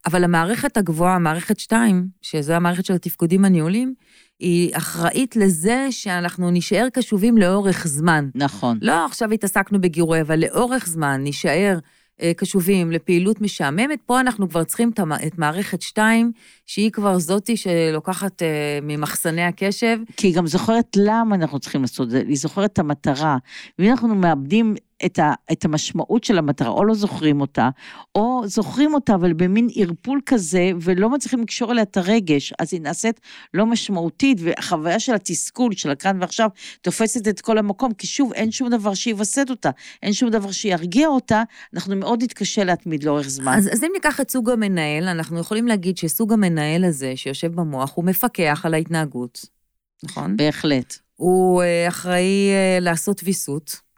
אבל 0.06 0.24
המערכת 0.24 0.76
הגבוהה, 0.76 1.18
מערכת 1.18 1.58
2, 1.58 2.08
שזו 2.22 2.52
המערכת 2.52 2.84
של 2.84 2.94
התפקודים 2.94 3.44
הניהולים, 3.44 3.94
היא 4.38 4.76
אחראית 4.76 5.36
לזה 5.36 5.86
שאנחנו 5.90 6.50
נישאר 6.50 6.88
קשובים 6.92 7.38
לאורך 7.38 7.86
זמן. 7.86 8.28
נכון. 8.34 8.78
לא 8.82 9.04
עכשיו 9.04 9.32
התעסקנו 9.32 9.80
בגירוי, 9.80 10.20
אבל 10.20 10.40
לאורך 10.40 10.86
זמן 10.86 11.20
נישאר 11.24 11.78
אה, 12.22 12.32
קשובים 12.36 12.92
לפעילות 12.92 13.40
משעממת. 13.40 13.98
פה 14.06 14.20
אנחנו 14.20 14.48
כבר 14.48 14.64
צריכים 14.64 14.90
את 15.26 15.38
מערכת 15.38 15.82
2, 15.82 16.32
שהיא 16.66 16.90
כבר 16.90 17.18
זאתי 17.18 17.56
שלוקחת 17.56 18.42
אה, 18.42 18.78
ממחסני 18.82 19.42
הקשב. 19.42 19.98
כי 20.16 20.26
היא 20.26 20.34
גם 20.34 20.46
זוכרת 20.46 20.96
למה 20.96 21.34
אנחנו 21.34 21.58
צריכים 21.58 21.80
לעשות 21.82 22.06
את 22.06 22.10
זה, 22.10 22.22
היא 22.28 22.36
זוכרת 22.36 22.72
את 22.72 22.78
המטרה. 22.78 23.36
ואם 23.78 23.90
אנחנו 23.90 24.14
מאבדים 24.14 24.74
את, 25.06 25.18
ה, 25.18 25.32
את 25.52 25.64
המשמעות 25.64 26.24
של 26.24 26.38
המטרה, 26.38 26.68
או 26.68 26.84
לא 26.84 26.94
זוכרים 26.94 27.40
אותה, 27.40 27.68
או 28.14 28.42
זוכרים 28.44 28.94
אותה, 28.94 29.14
אבל 29.14 29.32
במין 29.32 29.68
ערפול 29.74 30.20
כזה, 30.26 30.70
ולא 30.80 31.10
מצליחים 31.10 31.40
לקשור 31.40 31.72
אליה 31.72 31.82
את 31.82 31.96
הרגש, 31.96 32.52
אז 32.58 32.72
היא 32.72 32.80
נעשית 32.80 33.20
לא 33.54 33.66
משמעותית, 33.66 34.38
והחוויה 34.40 35.00
של 35.00 35.14
התסכול, 35.14 35.72
של 35.72 35.90
הכאן 35.90 36.16
ועכשיו, 36.20 36.48
תופסת 36.80 37.28
את 37.28 37.40
כל 37.40 37.58
המקום, 37.58 37.94
כי 37.94 38.06
שוב, 38.06 38.32
אין 38.32 38.50
שום 38.50 38.68
דבר 38.68 38.94
שיווסת 38.94 39.46
אותה, 39.50 39.70
אין 40.02 40.12
שום 40.12 40.30
דבר 40.30 40.50
שירגיע 40.50 41.08
אותה, 41.08 41.42
אנחנו 41.74 41.96
מאוד 41.96 42.22
נתקשה 42.22 42.64
להתמיד 42.64 43.04
לאורך 43.04 43.28
זמן. 43.28 43.54
אז, 43.58 43.68
אז 43.72 43.84
אם 43.84 43.90
ניקח 43.94 44.20
את 44.20 44.30
סוג 44.30 44.50
המנהל, 44.50 45.08
אנחנו 45.08 45.38
יכולים 45.38 45.66
להגיד 45.66 45.96
שסוג 45.96 46.32
המנהל 46.32 46.84
הזה, 46.84 47.12
שיושב 47.16 47.52
במוח, 47.54 47.92
הוא 47.94 48.04
מפקח 48.04 48.60
על 48.64 48.74
ההתנהגות, 48.74 49.46
נכון? 50.02 50.36
בהחלט. 50.36 50.98
הוא 51.16 51.62
אה, 51.62 51.88
אחראי 51.88 52.50
אה, 52.50 52.78
לעשות 52.80 53.20
ויסות. 53.24 53.89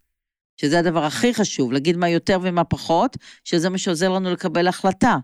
שזה 0.56 0.78
הדבר 0.78 1.04
הכי 1.04 1.34
חשוב, 1.34 1.72
להגיד 1.72 1.96
מה 1.96 2.08
יותר 2.08 2.38
ומה 2.42 2.64
פחות, 2.64 3.16
שזה 3.44 3.70
מה 3.70 3.78
שעוזר 3.78 4.08
לנו 4.08 4.32
לקבל 4.32 4.68
החלטה. 4.68 5.16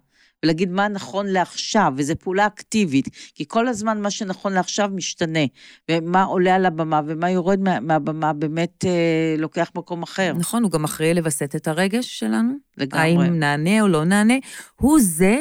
ולהגיד 0.42 0.70
מה 0.70 0.88
נכון 0.88 1.26
לעכשיו, 1.26 1.92
וזו 1.96 2.14
פעולה 2.18 2.46
אקטיבית, 2.46 3.08
כי 3.34 3.44
כל 3.48 3.68
הזמן 3.68 4.00
מה 4.00 4.10
שנכון 4.10 4.52
לעכשיו 4.52 4.90
משתנה, 4.94 5.40
ומה 5.90 6.22
עולה 6.22 6.54
על 6.54 6.66
הבמה 6.66 7.00
ומה 7.06 7.30
יורד 7.30 7.60
מה, 7.60 7.80
מהבמה 7.80 8.32
באמת 8.32 8.84
אה, 8.84 9.34
לוקח 9.38 9.70
מקום 9.76 10.02
אחר. 10.02 10.32
נכון, 10.38 10.62
הוא 10.62 10.70
גם 10.70 10.84
אחראי 10.84 11.14
לווסת 11.14 11.56
את 11.56 11.68
הרגש 11.68 12.18
שלנו. 12.18 12.52
לגמרי. 12.76 13.02
האם 13.02 13.38
נענה 13.38 13.80
או 13.80 13.88
לא 13.88 14.04
נענה. 14.04 14.34
הוא 14.76 14.98
זה 15.02 15.36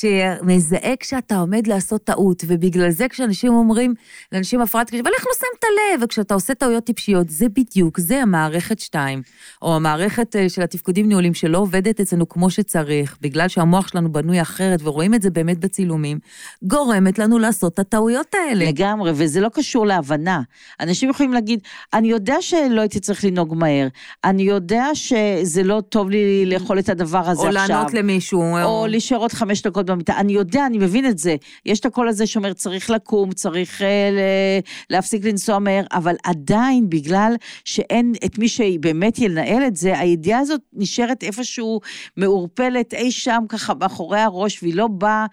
שמזהה 0.00 0.96
כשאתה 1.00 1.36
עומד 1.36 1.66
לעשות 1.66 2.04
טעות, 2.04 2.42
ובגלל 2.46 2.90
זה 2.90 3.08
כשאנשים 3.08 3.52
אומרים 3.52 3.94
לאנשים 4.32 4.60
הפרעת 4.60 4.90
קשב, 4.90 4.98
אבל 4.98 5.10
איך 5.16 5.26
לא 5.26 5.32
שמת 5.34 5.64
לב? 5.64 6.04
וכשאתה 6.04 6.34
עושה 6.34 6.54
טעויות 6.54 6.84
טיפשיות, 6.84 7.30
זה 7.30 7.48
בדיוק, 7.48 8.00
זה 8.00 8.22
המערכת 8.22 8.80
2, 8.80 9.22
או 9.62 9.76
המערכת 9.76 10.36
אה, 10.36 10.48
של 10.48 10.62
התפקודים 10.62 11.08
ניהולים 11.08 11.34
שלא 11.34 11.58
עובדת 11.58 12.00
אצלנו 12.00 12.28
כמו 12.28 12.50
שצריך, 12.50 13.16
בגלל 13.20 13.48
שהמוח 13.48 13.88
שלנו 13.88 14.12
בנוי 14.12 14.42
אחרת, 14.42 14.80
ורואים 14.82 15.14
את 15.14 15.22
זה 15.22 15.30
באמת 15.30 15.58
בצילומים, 15.58 16.18
גורמת 16.62 17.18
לנו 17.18 17.38
לעשות 17.38 17.74
את 17.74 17.78
הטעויות 17.78 18.34
האלה. 18.34 18.64
לגמרי, 18.64 19.12
וזה 19.14 19.40
לא 19.40 19.48
קשור 19.48 19.86
להבנה. 19.86 20.42
אנשים 20.80 21.10
יכולים 21.10 21.32
להגיד, 21.32 21.60
אני 21.94 22.08
יודע 22.08 22.36
שלא 22.40 22.80
הייתי 22.80 23.00
צריך 23.00 23.24
לנהוג 23.24 23.54
מהר, 23.54 23.88
אני 24.24 24.42
יודע 24.42 24.86
שזה 24.94 25.62
לא 25.62 25.82
טוב 25.88 26.10
לי 26.10 26.46
לאכול 26.46 26.78
את 26.78 26.88
הדבר 26.88 27.28
הזה 27.28 27.42
או 27.42 27.48
עכשיו. 27.48 27.62
או 27.62 27.68
לענות 27.68 27.94
למישהו. 27.94 28.42
או, 28.42 28.64
או 28.64 28.86
להישאר 28.86 29.18
עוד 29.18 29.32
חמש 29.32 29.62
דקות 29.62 29.81
במיטה. 29.82 30.16
אני 30.16 30.32
יודע, 30.32 30.66
אני 30.66 30.78
מבין 30.78 31.06
את 31.06 31.18
זה. 31.18 31.36
יש 31.66 31.80
את 31.80 31.86
הקול 31.86 32.08
הזה 32.08 32.26
שאומר, 32.26 32.52
צריך 32.52 32.90
לקום, 32.90 33.32
צריך 33.32 33.82
אה, 33.82 34.58
להפסיק 34.90 35.24
לנסוע 35.24 35.58
מהר, 35.58 35.84
אבל 35.92 36.14
עדיין, 36.24 36.90
בגלל 36.90 37.34
שאין 37.64 38.12
את 38.24 38.38
מי 38.38 38.48
שבאמת 38.48 39.18
ינהל 39.18 39.66
את 39.66 39.76
זה, 39.76 39.98
הידיעה 39.98 40.40
הזאת 40.40 40.60
נשארת 40.72 41.22
איפשהו 41.22 41.80
מעורפלת 42.16 42.94
אי 42.94 43.12
שם 43.12 43.44
ככה 43.48 43.74
מאחורי 43.74 44.20
הראש, 44.20 44.62
והיא 44.62 44.74
לא 44.74 44.86
באה, 44.86 45.26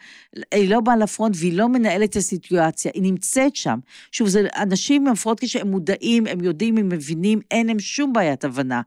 היא 0.53 0.69
לא 0.69 0.79
באה 0.79 0.97
לפרונט 0.97 1.35
והיא 1.37 1.53
לא 1.53 1.69
מנהלת 1.69 2.09
את 2.09 2.15
הסיטואציה, 2.15 2.91
היא 2.95 3.03
נמצאת 3.03 3.55
שם. 3.55 3.79
שוב, 4.11 4.27
זה 4.27 4.47
אנשים 4.57 5.07
עם 5.07 5.13
הפרעות 5.13 5.39
כשהם 5.39 5.71
מודעים, 5.71 6.27
הם 6.27 6.43
יודעים, 6.43 6.77
הם 6.77 6.89
מבינים, 6.89 7.39
אין 7.51 7.67
להם 7.67 7.79
שום 7.79 8.13
בעיית 8.13 8.43
הבנה. 8.43 8.81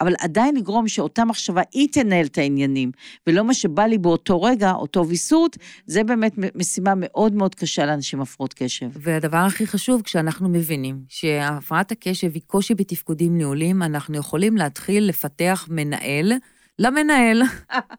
אבל 0.00 0.14
עדיין 0.20 0.56
לגרום 0.56 0.88
שאותה 0.88 1.24
מחשבה, 1.24 1.62
היא 1.72 1.88
תנהל 1.92 2.26
את 2.26 2.38
העניינים, 2.38 2.90
ולא 3.26 3.44
מה 3.44 3.54
שבא 3.54 3.86
לי 3.86 3.98
באותו 3.98 4.42
רגע, 4.42 4.72
אותו 4.72 5.05
ויסות, 5.08 5.56
זה 5.86 6.04
באמת 6.04 6.32
משימה 6.54 6.92
מאוד 6.96 7.32
מאוד 7.32 7.54
קשה 7.54 7.86
לאנשים 7.86 8.20
הפרעות 8.20 8.54
קשב. 8.54 8.86
והדבר 8.94 9.36
הכי 9.36 9.66
חשוב, 9.66 10.02
כשאנחנו 10.02 10.48
מבינים 10.48 11.00
שהפרעת 11.08 11.92
הקשב 11.92 12.30
היא 12.34 12.42
קושי 12.46 12.74
בתפקודים 12.74 13.36
ניהולים, 13.36 13.82
אנחנו 13.82 14.16
יכולים 14.18 14.56
להתחיל 14.56 15.08
לפתח 15.08 15.66
מנהל, 15.70 16.32
למנהל. 16.78 17.42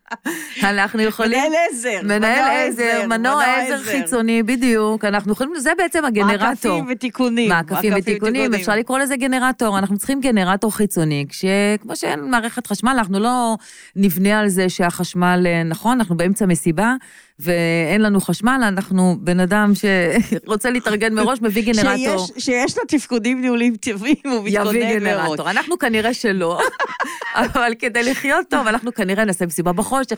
אנחנו 0.63 1.01
יכולים... 1.01 1.39
מנהל 1.39 1.53
עזר. 1.71 1.99
מנהל 2.03 2.67
עזר, 2.67 3.07
מנוע 3.07 3.43
עזר 3.43 3.77
חיצוני, 3.83 4.43
בדיוק. 4.43 5.05
אנחנו 5.05 5.31
יכולים, 5.31 5.55
זה 5.57 5.71
בעצם 5.77 6.05
הגנרטור. 6.05 6.47
מעקפים 6.47 6.85
ותיקונים. 6.89 7.49
מעקפים 7.49 7.93
ותיקונים, 7.97 8.53
אפשר 8.53 8.75
לקרוא 8.75 8.99
לזה 8.99 9.15
גנרטור. 9.15 9.77
אנחנו 9.77 9.97
צריכים 9.97 10.21
גנרטור 10.21 10.75
חיצוני, 10.75 11.25
כשכמו 11.29 11.95
שאין 11.95 12.29
מערכת 12.29 12.67
חשמל, 12.67 12.91
אנחנו 12.91 13.19
לא 13.19 13.55
נבנה 13.95 14.39
על 14.39 14.47
זה 14.47 14.69
שהחשמל, 14.69 15.43
אה, 15.45 15.63
נכון, 15.63 15.99
אנחנו 15.99 16.17
באמצע 16.17 16.45
מסיבה. 16.45 16.95
ואין 17.39 18.01
לנו 18.01 18.21
חשמל, 18.21 18.61
אנחנו 18.67 19.15
בן 19.19 19.39
אדם 19.39 19.71
שרוצה 19.75 20.69
להתארגן 20.69 21.13
מראש, 21.13 21.41
מביא 21.41 21.73
גנרטור. 21.73 22.27
שיש, 22.27 22.45
שיש 22.45 22.77
לו 22.77 22.83
תפקודים 22.87 23.41
ניהולים 23.41 23.75
טבעיים, 23.75 24.15
הוא 24.23 24.43
מתכונן 24.43 24.63
מראש. 24.63 24.75
יביא 24.75 24.99
גנרטור. 24.99 25.49
אנחנו 25.49 25.77
כנראה 25.77 26.13
שלא, 26.13 26.59
אבל 27.35 27.73
כדי 27.79 28.03
לחיות 28.03 28.45
טוב, 28.49 28.67
אנחנו 28.67 28.93
כנראה 28.93 29.25
נעשה 29.25 29.45
מסיבה 29.45 29.73
בחושך, 29.73 30.17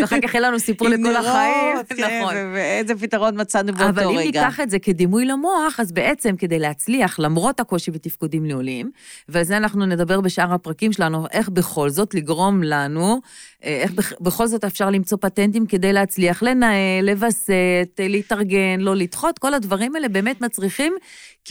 ואחר 0.00 0.16
כך 0.22 0.34
יהיה 0.34 0.48
לנו 0.48 0.58
סיפור 0.58 0.88
לכל 0.88 1.16
החיים. 1.16 1.76
כן, 1.96 2.20
נכון. 2.20 2.34
ואיזה 2.54 2.94
פתרון 2.94 3.40
מצאנו 3.40 3.72
באותו 3.72 3.84
רגע. 3.84 3.90
אבל 3.90 4.12
אם 4.12 4.18
ניקח 4.18 4.60
את 4.60 4.70
זה 4.70 4.78
כדימוי 4.78 5.24
למוח, 5.24 5.80
אז 5.80 5.92
בעצם 5.92 6.36
כדי 6.36 6.58
להצליח, 6.58 7.18
למרות 7.18 7.60
הקושי 7.60 7.90
בתפקודים 7.90 8.46
ניהוליים, 8.46 8.90
ועל 9.28 9.44
זה 9.44 9.56
אנחנו 9.56 9.86
נדבר 9.86 10.20
בשאר 10.20 10.54
הפרקים 10.54 10.92
שלנו, 10.92 11.26
איך 11.32 11.48
בכל 11.48 11.90
זאת 11.90 12.14
לגרום 12.14 12.62
לנו, 12.62 13.20
איך 13.62 14.12
בכל 14.20 14.46
זאת 14.46 14.64
אפשר 14.64 14.90
למצוא 14.90 15.18
פטנטים 15.20 15.66
כדי 15.66 15.92
להצליח 15.92 16.42
לנהל, 16.42 17.10
לווסת, 17.10 17.88
להתארגן, 17.98 18.80
לא 18.80 18.96
לדחות, 18.96 19.38
כל 19.38 19.54
הדברים 19.54 19.94
האלה 19.94 20.08
באמת 20.08 20.40
מצריכים 20.40 20.94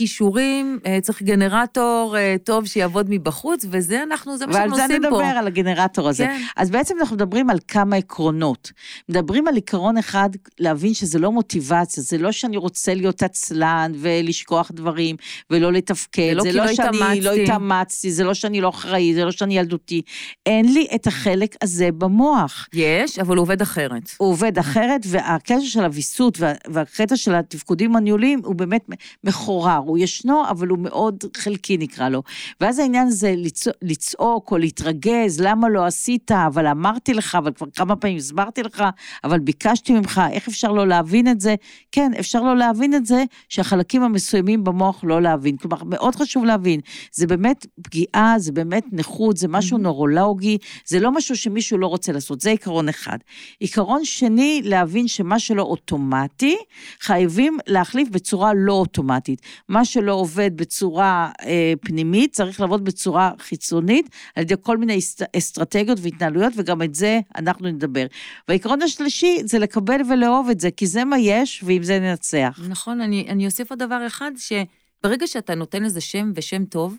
כישורים, 0.04 0.78
אה, 0.86 0.98
צריך 1.02 1.22
גנרטור 1.22 2.16
אה, 2.18 2.36
טוב 2.44 2.66
שיעבוד 2.66 3.06
מבחוץ, 3.10 3.64
וזה 3.70 4.02
אנחנו, 4.02 4.38
זה 4.38 4.46
מה 4.46 4.52
שאנחנו 4.52 4.70
ועל 4.70 4.78
זה 4.78 4.84
עושים 4.84 5.02
פה. 5.02 5.08
נדבר, 5.08 5.24
על 5.38 5.46
הגנרטור 5.46 6.08
הזה. 6.08 6.24
כן. 6.26 6.40
אז 6.56 6.70
בעצם 6.70 6.94
אנחנו 7.00 7.16
מדברים 7.16 7.50
על 7.50 7.58
כמה 7.68 7.96
עקרונות. 7.96 8.72
מדברים 9.08 9.48
על 9.48 9.54
עיקרון 9.54 9.98
אחד, 9.98 10.30
להבין 10.60 10.94
שזה 10.94 11.18
לא 11.18 11.32
מוטיבציה, 11.32 12.02
זה 12.02 12.18
לא 12.18 12.32
שאני 12.32 12.56
רוצה 12.56 12.94
להיות 12.94 13.22
עצלן 13.22 13.92
ולשכוח 13.96 14.70
דברים 14.74 15.16
ולא 15.50 15.72
לתפקד, 15.72 16.28
זה 16.28 16.34
לא 16.34 16.42
זה 16.42 16.50
כי 16.50 16.56
לא 16.56 16.64
לא 16.64 16.74
שאני 16.74 17.20
לא 17.20 17.32
התאמצתי. 17.32 18.10
זה 18.12 18.24
לא 18.24 18.34
שאני 18.34 18.60
לא 18.60 18.68
אחראי, 18.68 19.14
זה 19.14 19.24
לא 19.24 19.30
שאני 19.30 19.58
ילדותי. 19.58 20.02
אין 20.46 20.72
לי 20.72 20.86
את 20.94 21.06
החלק 21.06 21.56
הזה 21.62 21.88
במוח. 21.98 22.68
יש, 22.72 23.18
אבל 23.18 23.36
הוא 23.36 23.42
עובד 23.42 23.62
אחרת. 23.62 24.10
הוא 24.16 24.28
עובד 24.28 24.58
אחרת, 24.58 25.00
והקטע 25.06 25.60
של 25.60 25.84
הוויסות 25.84 26.40
וה- 26.40 26.52
והקטע 26.68 27.16
של 27.16 27.34
התפקודים 27.34 27.96
הניהוליים 27.96 28.40
הוא 28.44 28.54
באמת 28.54 28.88
מחורר, 29.24 29.80
הוא 29.90 29.98
ישנו, 29.98 30.42
אבל 30.50 30.68
הוא 30.68 30.78
מאוד 30.78 31.24
חלקי 31.36 31.76
נקרא 31.76 32.08
לו. 32.08 32.22
ואז 32.60 32.78
העניין 32.78 33.10
זה 33.10 33.34
לצ- 33.36 33.72
לצעוק 33.82 34.52
או 34.52 34.58
להתרגז, 34.58 35.40
למה 35.40 35.68
לא 35.68 35.84
עשית, 35.86 36.32
אבל 36.32 36.66
אמרתי 36.66 37.14
לך, 37.14 37.34
אבל 37.34 37.52
כבר 37.52 37.66
כמה 37.76 37.96
פעמים 37.96 38.16
הסברתי 38.16 38.62
לך, 38.62 38.84
אבל 39.24 39.38
ביקשתי 39.38 39.92
ממך, 39.92 40.20
איך 40.32 40.48
אפשר 40.48 40.72
לא 40.72 40.88
להבין 40.88 41.28
את 41.28 41.40
זה? 41.40 41.54
כן, 41.92 42.12
אפשר 42.20 42.42
לא 42.42 42.56
להבין 42.56 42.94
את 42.94 43.06
זה, 43.06 43.24
שהחלקים 43.48 44.02
המסוימים 44.02 44.64
במוח 44.64 45.00
לא 45.04 45.22
להבין. 45.22 45.56
כלומר, 45.56 45.84
מאוד 45.84 46.16
חשוב 46.16 46.44
להבין, 46.44 46.80
זה 47.12 47.26
באמת 47.26 47.66
פגיעה, 47.82 48.34
זה 48.38 48.52
באמת 48.52 48.84
נכות, 48.92 49.36
זה 49.36 49.48
משהו 49.48 49.78
נורולוגי, 49.78 50.58
זה 50.86 51.00
לא 51.00 51.12
משהו 51.12 51.36
שמישהו 51.36 51.78
לא 51.78 51.86
רוצה 51.86 52.12
לעשות, 52.12 52.40
זה 52.40 52.50
עיקרון 52.50 52.88
אחד. 52.88 53.18
עיקרון 53.60 54.04
שני, 54.04 54.60
להבין 54.64 55.08
שמה 55.08 55.38
שלא 55.38 55.62
אוטומטי, 55.62 56.56
חייבים 57.00 57.58
להחליף 57.66 58.08
בצורה 58.08 58.52
לא 58.56 58.72
אוטומטית. 58.72 59.42
מה 59.70 59.84
שלא 59.84 60.12
עובד 60.12 60.56
בצורה 60.56 61.30
אה, 61.42 61.72
פנימית, 61.80 62.32
צריך 62.32 62.60
לעבוד 62.60 62.84
בצורה 62.84 63.32
חיצונית, 63.38 64.08
על 64.34 64.42
ידי 64.42 64.54
כל 64.60 64.76
מיני 64.78 64.98
אסט- 64.98 65.36
אסטרטגיות 65.36 65.98
והתנהלויות, 66.02 66.52
וגם 66.56 66.82
את 66.82 66.94
זה 66.94 67.20
אנחנו 67.36 67.68
נדבר. 67.68 68.06
והעיקרון 68.48 68.82
השלישי 68.82 69.38
זה 69.44 69.58
לקבל 69.58 70.00
ולאהוב 70.10 70.48
את 70.50 70.60
זה, 70.60 70.70
כי 70.70 70.86
זה 70.86 71.04
מה 71.04 71.18
יש, 71.18 71.62
ועם 71.66 71.82
זה 71.82 71.98
ננצח. 72.00 72.60
נכון, 72.68 73.00
אני, 73.00 73.26
אני 73.28 73.46
אוסיף 73.46 73.70
עוד 73.70 73.78
דבר 73.78 74.06
אחד, 74.06 74.30
שברגע 74.36 75.26
שאתה 75.26 75.54
נותן 75.54 75.82
לזה 75.82 76.00
שם 76.00 76.32
ושם 76.34 76.64
טוב, 76.64 76.96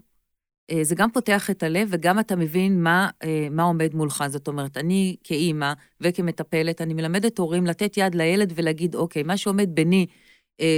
אה, 0.71 0.83
זה 0.83 0.95
גם 0.95 1.11
פותח 1.11 1.49
את 1.49 1.63
הלב 1.63 1.87
וגם 1.91 2.19
אתה 2.19 2.35
מבין 2.35 2.83
מה, 2.83 3.09
אה, 3.23 3.47
מה 3.51 3.63
עומד 3.63 3.93
מולך. 3.93 4.23
זאת 4.27 4.47
אומרת, 4.47 4.77
אני 4.77 5.15
כאימא 5.23 5.73
וכמטפלת, 6.01 6.81
אני 6.81 6.93
מלמדת 6.93 7.37
הורים 7.37 7.65
לתת 7.65 7.97
יד 7.97 8.15
לילד 8.15 8.53
ולהגיד, 8.55 8.95
אוקיי, 8.95 9.23
מה 9.23 9.37
שעומד 9.37 9.69
ביני 9.75 10.05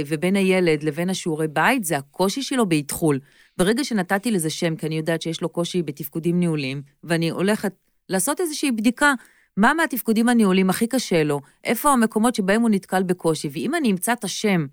ובין 0.06 0.36
הילד 0.36 0.82
לבין 0.82 1.10
השיעורי 1.10 1.48
בית, 1.48 1.84
זה 1.84 1.96
הקושי 1.96 2.42
שלו 2.42 2.66
באתחול. 2.66 3.20
ברגע 3.56 3.84
שנתתי 3.84 4.30
לזה 4.30 4.50
שם, 4.50 4.76
כי 4.76 4.86
אני 4.86 4.96
יודעת 4.96 5.22
שיש 5.22 5.42
לו 5.42 5.48
קושי 5.48 5.82
בתפקודים 5.82 6.38
ניהוליים, 6.40 6.82
ואני 7.04 7.30
הולכת 7.30 7.72
לעשות 8.08 8.40
איזושהי 8.40 8.72
בדיקה, 8.72 9.14
מה 9.56 9.74
מהתפקודים 9.74 10.28
הניהוליים 10.28 10.70
הכי 10.70 10.86
קשה 10.86 11.24
לו, 11.24 11.40
איפה 11.64 11.92
המקומות 11.92 12.34
שבהם 12.34 12.62
הוא 12.62 12.70
נתקל 12.70 13.02
בקושי, 13.02 13.48
ואם 13.52 13.74
אני 13.74 13.90
אמצא 13.90 14.12
את 14.12 14.24
השם, 14.24 14.66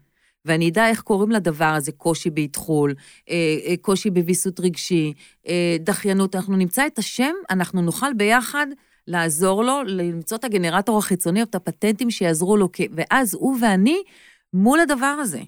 ואני 0.45 0.69
אדע 0.69 0.87
איך 0.89 1.01
קוראים 1.01 1.31
לדבר 1.31 1.65
הזה, 1.65 1.91
קושי 1.91 2.29
באתחול, 2.29 2.93
אה, 3.29 3.35
אה, 3.65 3.73
קושי 3.81 4.09
בוויסות 4.09 4.59
רגשי, 4.59 5.13
אה, 5.47 5.77
דחיינות, 5.79 6.35
אנחנו 6.35 6.57
נמצא 6.57 6.87
את 6.87 6.99
השם, 6.99 7.33
אנחנו 7.49 7.81
נוכל 7.81 8.13
ביחד 8.13 8.67
לעזור 9.07 9.63
לו, 9.63 9.83
למצוא 9.85 10.37
את 10.37 10.43
הגנרטור 10.43 10.97
החיצוני 10.97 11.39
או 11.39 11.45
את 11.49 11.55
הפטנטים 11.55 12.11
שיעזרו 12.11 12.57
לו, 12.57 12.69
ואז 12.91 13.33
הוא 13.33 13.57
ואני 13.61 14.03
מול 14.53 14.79
הדבר 14.79 15.05
הזה. 15.05 15.39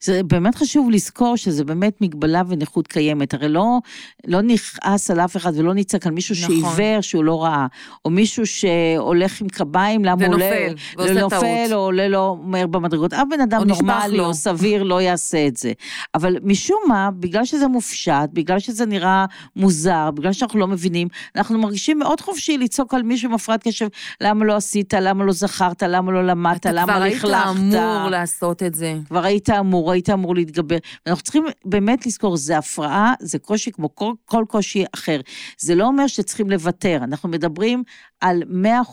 זה 0.00 0.22
באמת 0.22 0.54
חשוב 0.54 0.90
לזכור 0.90 1.36
שזה 1.36 1.64
באמת 1.64 2.00
מגבלה 2.00 2.42
ונכות 2.48 2.86
קיימת. 2.86 3.34
הרי 3.34 3.48
לא, 3.48 3.78
לא 4.26 4.42
נכעס 4.42 5.10
על 5.10 5.20
אף 5.20 5.36
אחד 5.36 5.52
ולא 5.56 5.74
נצעק 5.74 6.06
על 6.06 6.12
מישהו 6.12 6.34
נכון. 6.42 6.74
שעיוור 6.74 7.00
שהוא 7.00 7.24
לא 7.24 7.44
ראה, 7.44 7.66
או 8.04 8.10
מישהו 8.10 8.46
שהולך 8.46 9.40
עם 9.40 9.48
קביים, 9.48 10.04
למה 10.04 10.26
הוא 10.26 10.34
עולה... 10.34 10.44
ונופל, 10.44 10.74
ועושה 10.96 11.20
נופל 11.20 11.40
טעות. 11.40 11.72
או 11.72 11.76
עולה 11.76 12.08
לו 12.08 12.38
מהר 12.42 12.66
במדרגות. 12.66 13.12
אף 13.12 13.26
בן 13.30 13.40
אדם 13.40 13.62
נורמלי. 13.64 14.20
או 14.20 14.34
סביר 14.34 14.82
לא 14.82 15.00
יעשה 15.00 15.46
את 15.46 15.56
זה. 15.56 15.72
אבל 16.14 16.36
משום 16.42 16.78
מה, 16.88 17.10
בגלל 17.18 17.44
שזה 17.44 17.68
מופשט, 17.68 18.28
בגלל 18.32 18.58
שזה 18.58 18.86
נראה 18.86 19.24
מוזר, 19.56 20.10
בגלל 20.10 20.32
שאנחנו 20.32 20.58
לא 20.58 20.66
מבינים, 20.66 21.08
אנחנו 21.36 21.58
מרגישים 21.58 21.98
מאוד 21.98 22.20
חופשי 22.20 22.58
לצעוק 22.58 22.94
על 22.94 23.02
מישהו 23.02 23.28
עם 23.28 23.34
הפרעת 23.34 23.62
קשב, 23.62 23.88
למה 24.20 24.44
לא 24.44 24.56
עשית, 24.56 24.94
למה 24.94 25.24
לא 25.24 25.32
זכרת, 25.32 25.82
למה 25.82 26.12
לא 26.12 26.26
למדת, 26.26 26.60
אתה 26.60 26.72
למה 26.72 26.92
כבר 26.92 27.02
היית. 27.02 27.24
אמור 27.24 28.08
לעשות 28.10 28.45
את 28.62 28.74
זה. 28.74 28.94
כבר 29.06 29.24
היית 29.24 29.50
אמור, 29.50 29.92
היית 29.92 30.10
אמור 30.10 30.34
להתגבר. 30.34 30.76
ואנחנו 31.06 31.22
צריכים 31.22 31.44
באמת 31.64 32.06
לזכור, 32.06 32.36
זה 32.36 32.58
הפרעה, 32.58 33.14
זה 33.20 33.38
קושי 33.38 33.72
כמו 33.72 33.94
כל, 33.94 34.12
כל 34.24 34.44
קושי 34.48 34.84
אחר. 34.94 35.20
זה 35.58 35.74
לא 35.74 35.84
אומר 35.86 36.06
שצריכים 36.06 36.50
לוותר, 36.50 36.96
אנחנו 37.02 37.28
מדברים 37.28 37.82
על 38.20 38.42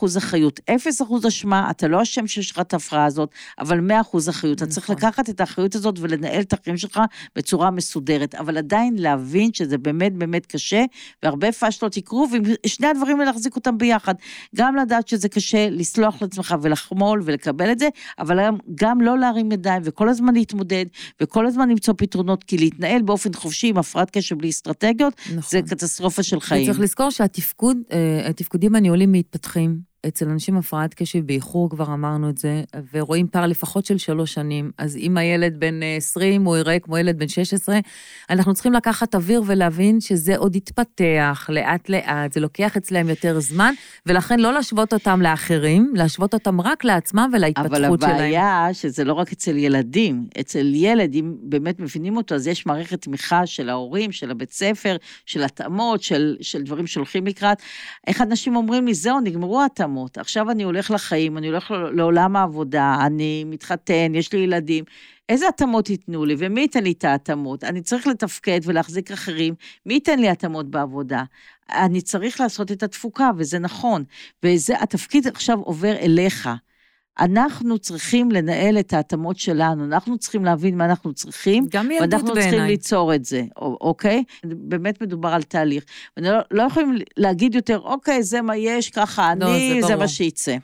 100% 0.03 0.17
אחריות. 0.17 0.59
0% 1.23 1.27
אשמה, 1.27 1.69
אתה 1.69 1.87
לא 1.87 2.01
אשם 2.01 2.27
שיש 2.27 2.51
לך 2.51 2.59
את 2.59 2.73
ההפרעה 2.73 3.05
הזאת, 3.05 3.29
אבל 3.59 3.91
100% 4.13 4.29
אחריות. 4.29 4.57
אתה 4.57 4.65
צריך 4.65 4.83
נכון. 4.89 4.95
לקחת 4.95 5.29
את 5.29 5.41
האחריות 5.41 5.75
הזאת 5.75 5.95
ולנהל 5.99 6.41
את 6.41 6.53
החיים 6.53 6.77
שלך 6.77 6.99
בצורה 7.35 7.71
מסודרת, 7.71 8.35
אבל 8.35 8.57
עדיין 8.57 8.95
להבין 8.97 9.53
שזה 9.53 9.77
באמת 9.77 10.13
באמת 10.13 10.45
קשה, 10.45 10.83
והרבה 11.23 11.51
פאשלות 11.51 11.97
יקרו, 11.97 12.27
ושני 12.65 12.87
הדברים 12.87 13.19
האלה 13.19 13.31
להחזיק 13.31 13.55
אותם 13.55 13.77
ביחד. 13.77 14.13
גם 14.55 14.75
לדעת 14.75 15.07
שזה 15.07 15.29
קשה, 15.29 15.69
לסלוח 15.69 16.21
לעצמך 16.21 16.55
ולחמול 16.61 17.21
ולקבל 17.25 17.71
את 17.71 17.79
זה, 17.79 17.89
אבל 18.19 18.39
גם, 18.45 18.57
גם 18.75 19.01
לא 19.01 19.17
להרים 19.19 19.51
ידיים 19.51 19.81
וכל 19.85 20.09
הזמן 20.09 20.33
להתמודד, 20.33 20.85
וכל 21.21 21.47
הזמן 21.47 21.69
למצוא 21.69 21.93
פתרונות, 21.97 22.43
כי 22.43 22.57
להתנהל 22.57 23.01
באופן 23.01 23.33
חופשי 23.33 23.67
עם 23.67 23.77
הפרעת 23.77 24.09
קשב 24.09 24.37
בלי 24.37 24.49
אסטרטגיות, 24.49 25.13
נכון. 25.25 25.41
זה 25.49 25.61
קטסטרופה 25.61 26.23
של 26.23 26.39
חיים. 26.39 26.63
וצריך 26.63 26.79
לזכור 26.79 27.09
שהתפקוד, 27.09 27.77
אה, 27.91 28.29
התפקודים 28.29 28.75
הניהולים 28.75 29.12
מתפתחים. 29.13 29.92
אצל 30.07 30.29
אנשים 30.29 30.57
הפרעת 30.57 30.93
קשב 30.93 31.25
באיחור, 31.25 31.69
כבר 31.69 31.93
אמרנו 31.93 32.29
את 32.29 32.37
זה, 32.37 32.63
ורואים 32.93 33.27
פער 33.27 33.47
לפחות 33.47 33.85
של 33.85 33.97
שלוש 33.97 34.33
שנים. 34.33 34.71
אז 34.77 34.97
אם 34.97 35.17
הילד 35.17 35.59
בן 35.59 35.83
אה, 35.83 35.95
20, 35.95 36.45
הוא 36.45 36.57
יראה 36.57 36.79
כמו 36.79 36.97
ילד 36.97 37.19
בן 37.19 37.27
16, 37.27 37.79
אנחנו 38.29 38.53
צריכים 38.53 38.73
לקחת 38.73 39.15
אוויר 39.15 39.43
ולהבין 39.45 40.01
שזה 40.01 40.37
עוד 40.37 40.55
יתפתח 40.55 41.49
לאט-לאט, 41.49 42.33
זה 42.33 42.39
לוקח 42.39 42.77
אצלם 42.77 43.09
יותר 43.09 43.39
זמן, 43.39 43.73
ולכן 44.05 44.39
לא 44.39 44.53
להשוות 44.53 44.93
אותם 44.93 45.21
לאחרים, 45.21 45.93
להשוות 45.95 46.33
אותם 46.33 46.61
רק 46.61 46.83
לעצמם 46.83 47.29
ולהתפתחות 47.33 47.73
אבל 47.73 47.97
שלהם. 47.97 48.15
הבעיה 48.15 48.69
שזה 48.73 49.03
לא 49.03 49.13
רק 49.13 49.31
אצל 49.31 49.57
ילדים, 49.57 50.27
אצל 50.39 50.71
ילד, 50.75 51.15
אם 51.15 51.35
באמת 51.41 51.79
מבינים 51.79 52.17
אותו, 52.17 52.35
אז 52.35 52.47
יש 52.47 52.65
מערכת 52.65 53.01
תמיכה 53.01 53.45
של 53.45 53.69
ההורים, 53.69 54.11
של 54.11 54.31
הבית 54.31 54.51
ספר, 54.51 54.95
של 55.25 55.43
התאמות, 55.43 56.03
של, 56.03 56.37
של 56.41 56.61
דברים 56.61 56.87
שהולכים 56.87 57.27
לקראת. 57.27 57.57
איך 58.07 58.21
אנשים 58.21 58.55
אומרים 58.55 58.85
לי, 58.85 58.93
זהו, 58.93 59.19
נגמרו 59.19 59.61
ההתאמות, 59.93 60.17
עכשיו 60.17 60.51
אני 60.51 60.63
הולך 60.63 60.91
לחיים, 60.91 61.37
אני 61.37 61.47
הולך 61.47 61.71
לעולם 61.93 62.35
העבודה, 62.35 62.97
אני 63.05 63.43
מתחתן, 63.43 64.15
יש 64.15 64.33
לי 64.33 64.39
ילדים. 64.39 64.83
איזה 65.29 65.47
התאמות 65.47 65.89
ייתנו 65.89 66.25
לי, 66.25 66.35
ומי 66.37 66.61
ייתן 66.61 66.83
לי 66.83 66.91
את 66.91 67.03
ההתאמות? 67.03 67.63
אני 67.63 67.81
צריך 67.81 68.07
לתפקד 68.07 68.59
ולהחזיק 68.63 69.11
אחרים, 69.11 69.53
מי 69.85 69.93
ייתן 69.93 70.19
לי 70.19 70.29
התאמות 70.29 70.69
בעבודה? 70.69 71.23
אני 71.69 72.01
צריך 72.01 72.41
לעשות 72.41 72.71
את 72.71 72.83
התפוקה, 72.83 73.31
וזה 73.37 73.59
נכון. 73.59 74.03
וזה, 74.43 74.73
התפקיד 74.79 75.27
עכשיו 75.27 75.59
עובר 75.59 75.95
אליך. 75.95 76.49
אנחנו 77.19 77.79
צריכים 77.79 78.31
לנהל 78.31 78.79
את 78.79 78.93
ההתאמות 78.93 79.39
שלנו, 79.39 79.85
אנחנו 79.85 80.17
צריכים 80.17 80.45
להבין 80.45 80.77
מה 80.77 80.85
אנחנו 80.85 81.13
צריכים, 81.13 81.65
גם 81.71 81.91
ילדות 81.91 82.11
ואנחנו 82.11 82.33
צריכים 82.33 82.51
בעיניי. 82.51 82.71
ליצור 82.71 83.15
את 83.15 83.25
זה, 83.25 83.43
אוקיי? 83.57 84.23
באמת 84.43 85.01
מדובר 85.01 85.29
על 85.29 85.43
תהליך. 85.43 85.83
לא, 86.17 86.39
לא 86.51 86.63
יכולים 86.63 86.95
להגיד 87.17 87.55
יותר, 87.55 87.79
אוקיי, 87.79 88.23
זה 88.23 88.41
מה 88.41 88.57
יש, 88.57 88.89
ככה 88.89 89.33
לא, 89.39 89.55
אני, 89.55 89.81
זה 89.81 89.87
זה. 89.87 89.95
מה 89.95 90.07
שיצא. 90.07 90.55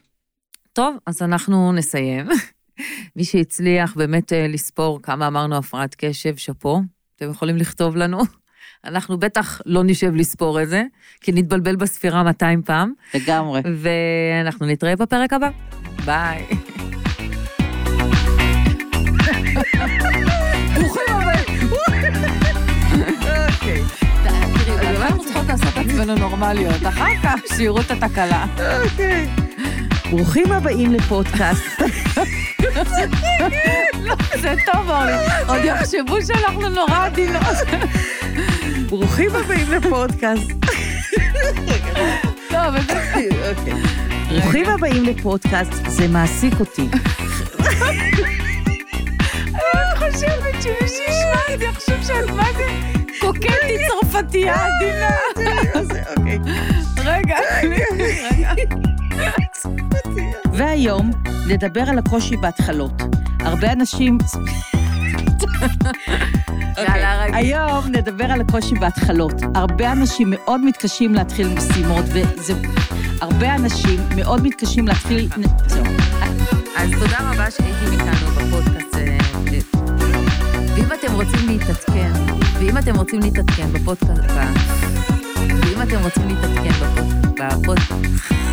טוב, 0.73 0.95
אז 1.05 1.21
אנחנו 1.21 1.71
נסיים. 1.71 2.27
מי 3.15 3.23
שהצליח 3.23 3.95
באמת 3.95 4.33
אה, 4.33 4.47
לספור 4.47 5.01
כמה 5.01 5.27
אמרנו 5.27 5.57
הפרעת 5.57 5.95
קשב, 5.97 6.35
שאפו, 6.35 6.81
אתם 7.15 7.29
יכולים 7.29 7.57
לכתוב 7.57 7.95
לנו. 7.95 8.19
אנחנו 8.85 9.17
בטח 9.17 9.61
לא 9.65 9.83
נשב 9.83 10.15
לספור 10.15 10.61
את 10.61 10.69
זה, 10.69 10.83
כי 11.21 11.31
נתבלבל 11.31 11.75
בספירה 11.75 12.23
200 12.23 12.61
פעם, 12.61 12.93
לגמרי. 13.13 13.61
ואנחנו 13.81 14.65
נתראה 14.65 14.95
בפרק 14.95 15.33
הבא. 15.33 15.78
ביי. 16.05 16.45
ברוכים 20.73 21.03
הבאים. 21.09 21.69
אוקיי. 23.47 23.83
תראי, 24.65 24.97
אנחנו 24.97 25.23
צריכות 25.25 25.45
לעשות 25.47 25.67
את 25.67 25.77
עצמנו 25.77 26.15
נורמליות, 26.15 26.85
אחר 26.87 27.05
כך 27.23 27.35
שיראו 27.55 27.81
את 27.81 27.91
התקלה. 27.91 28.45
אוקיי. 28.83 29.29
ברוכים 30.09 30.51
הבאים 30.51 30.91
לפודקאסט. 30.93 31.81
זה 34.41 34.53
טוב, 34.73 34.89
אורלי. 34.89 35.13
עוד 35.47 35.59
יחשבו 35.63 36.17
שאנחנו 36.27 36.69
נורא 36.69 37.05
עדינות. 37.05 37.43
ברוכים 38.89 39.35
הבאים 39.35 39.71
לפודקאסט. 39.71 40.51
לא, 42.51 42.69
באמת. 42.69 42.91
אוקיי. 43.49 44.18
ברוכים 44.29 44.65
הבאים 44.65 45.03
לפודקאסט, 45.03 45.73
זה 45.87 46.07
מעסיק 46.07 46.53
אותי. 46.59 46.87
אני 49.45 50.11
חושבת 50.11 50.63
שמי 50.63 50.87
שישמע 50.87 51.53
את 51.53 51.59
זה 51.59 51.65
יחשוב 51.65 52.03
שאת 52.03 52.29
מה 52.35 52.43
זה 52.57 52.67
קוקטית 53.19 53.81
צרפתייה 54.01 54.55
עדינה. 54.65 55.09
אוקיי. 56.17 56.39
רגע, 56.97 57.37
רגע. 57.63 58.53
והיום 60.57 61.11
נדבר 61.47 61.81
על 61.81 61.97
הקושי 61.99 62.37
בהתחלות. 62.37 63.01
הרבה 63.39 63.71
אנשים... 63.71 64.17
יאללה, 66.77 67.23
רגע. 67.23 67.37
היום 67.37 67.87
נדבר 67.91 68.25
על 68.25 68.41
הקושי 68.41 68.75
בהתחלות. 68.75 69.33
הרבה 69.55 69.91
אנשים 69.91 70.29
מאוד 70.29 70.61
מתקשים 70.65 71.13
להתחיל 71.15 71.47
משימות, 71.47 72.05
וזה... 72.07 72.53
הרבה 73.21 73.55
אנשים 73.55 73.99
מאוד 74.15 74.43
מתקשים 74.43 74.87
להתחיל... 74.87 75.29
אז 76.77 76.89
תודה 76.99 77.17
רבה 77.33 77.51
שהייתם 77.51 77.91
איתנו 77.91 78.27
בפודקאסט. 78.35 78.95
אה, 78.95 79.17
ואם 80.75 80.85
אתם 80.99 81.13
רוצים 81.13 81.47
להתעדכן, 81.47 82.11
ואם 82.59 82.77
אתם 82.77 82.95
רוצים 82.95 83.19
להתעדכן 83.19 83.73
בפודקאסט, 83.73 84.29
ואם 85.37 85.81
אתם 85.81 85.99
רוצים 86.03 86.27
להתעדכן 86.27 86.69
בפוד- 86.71 87.39
בפודקאסט, 87.39 88.48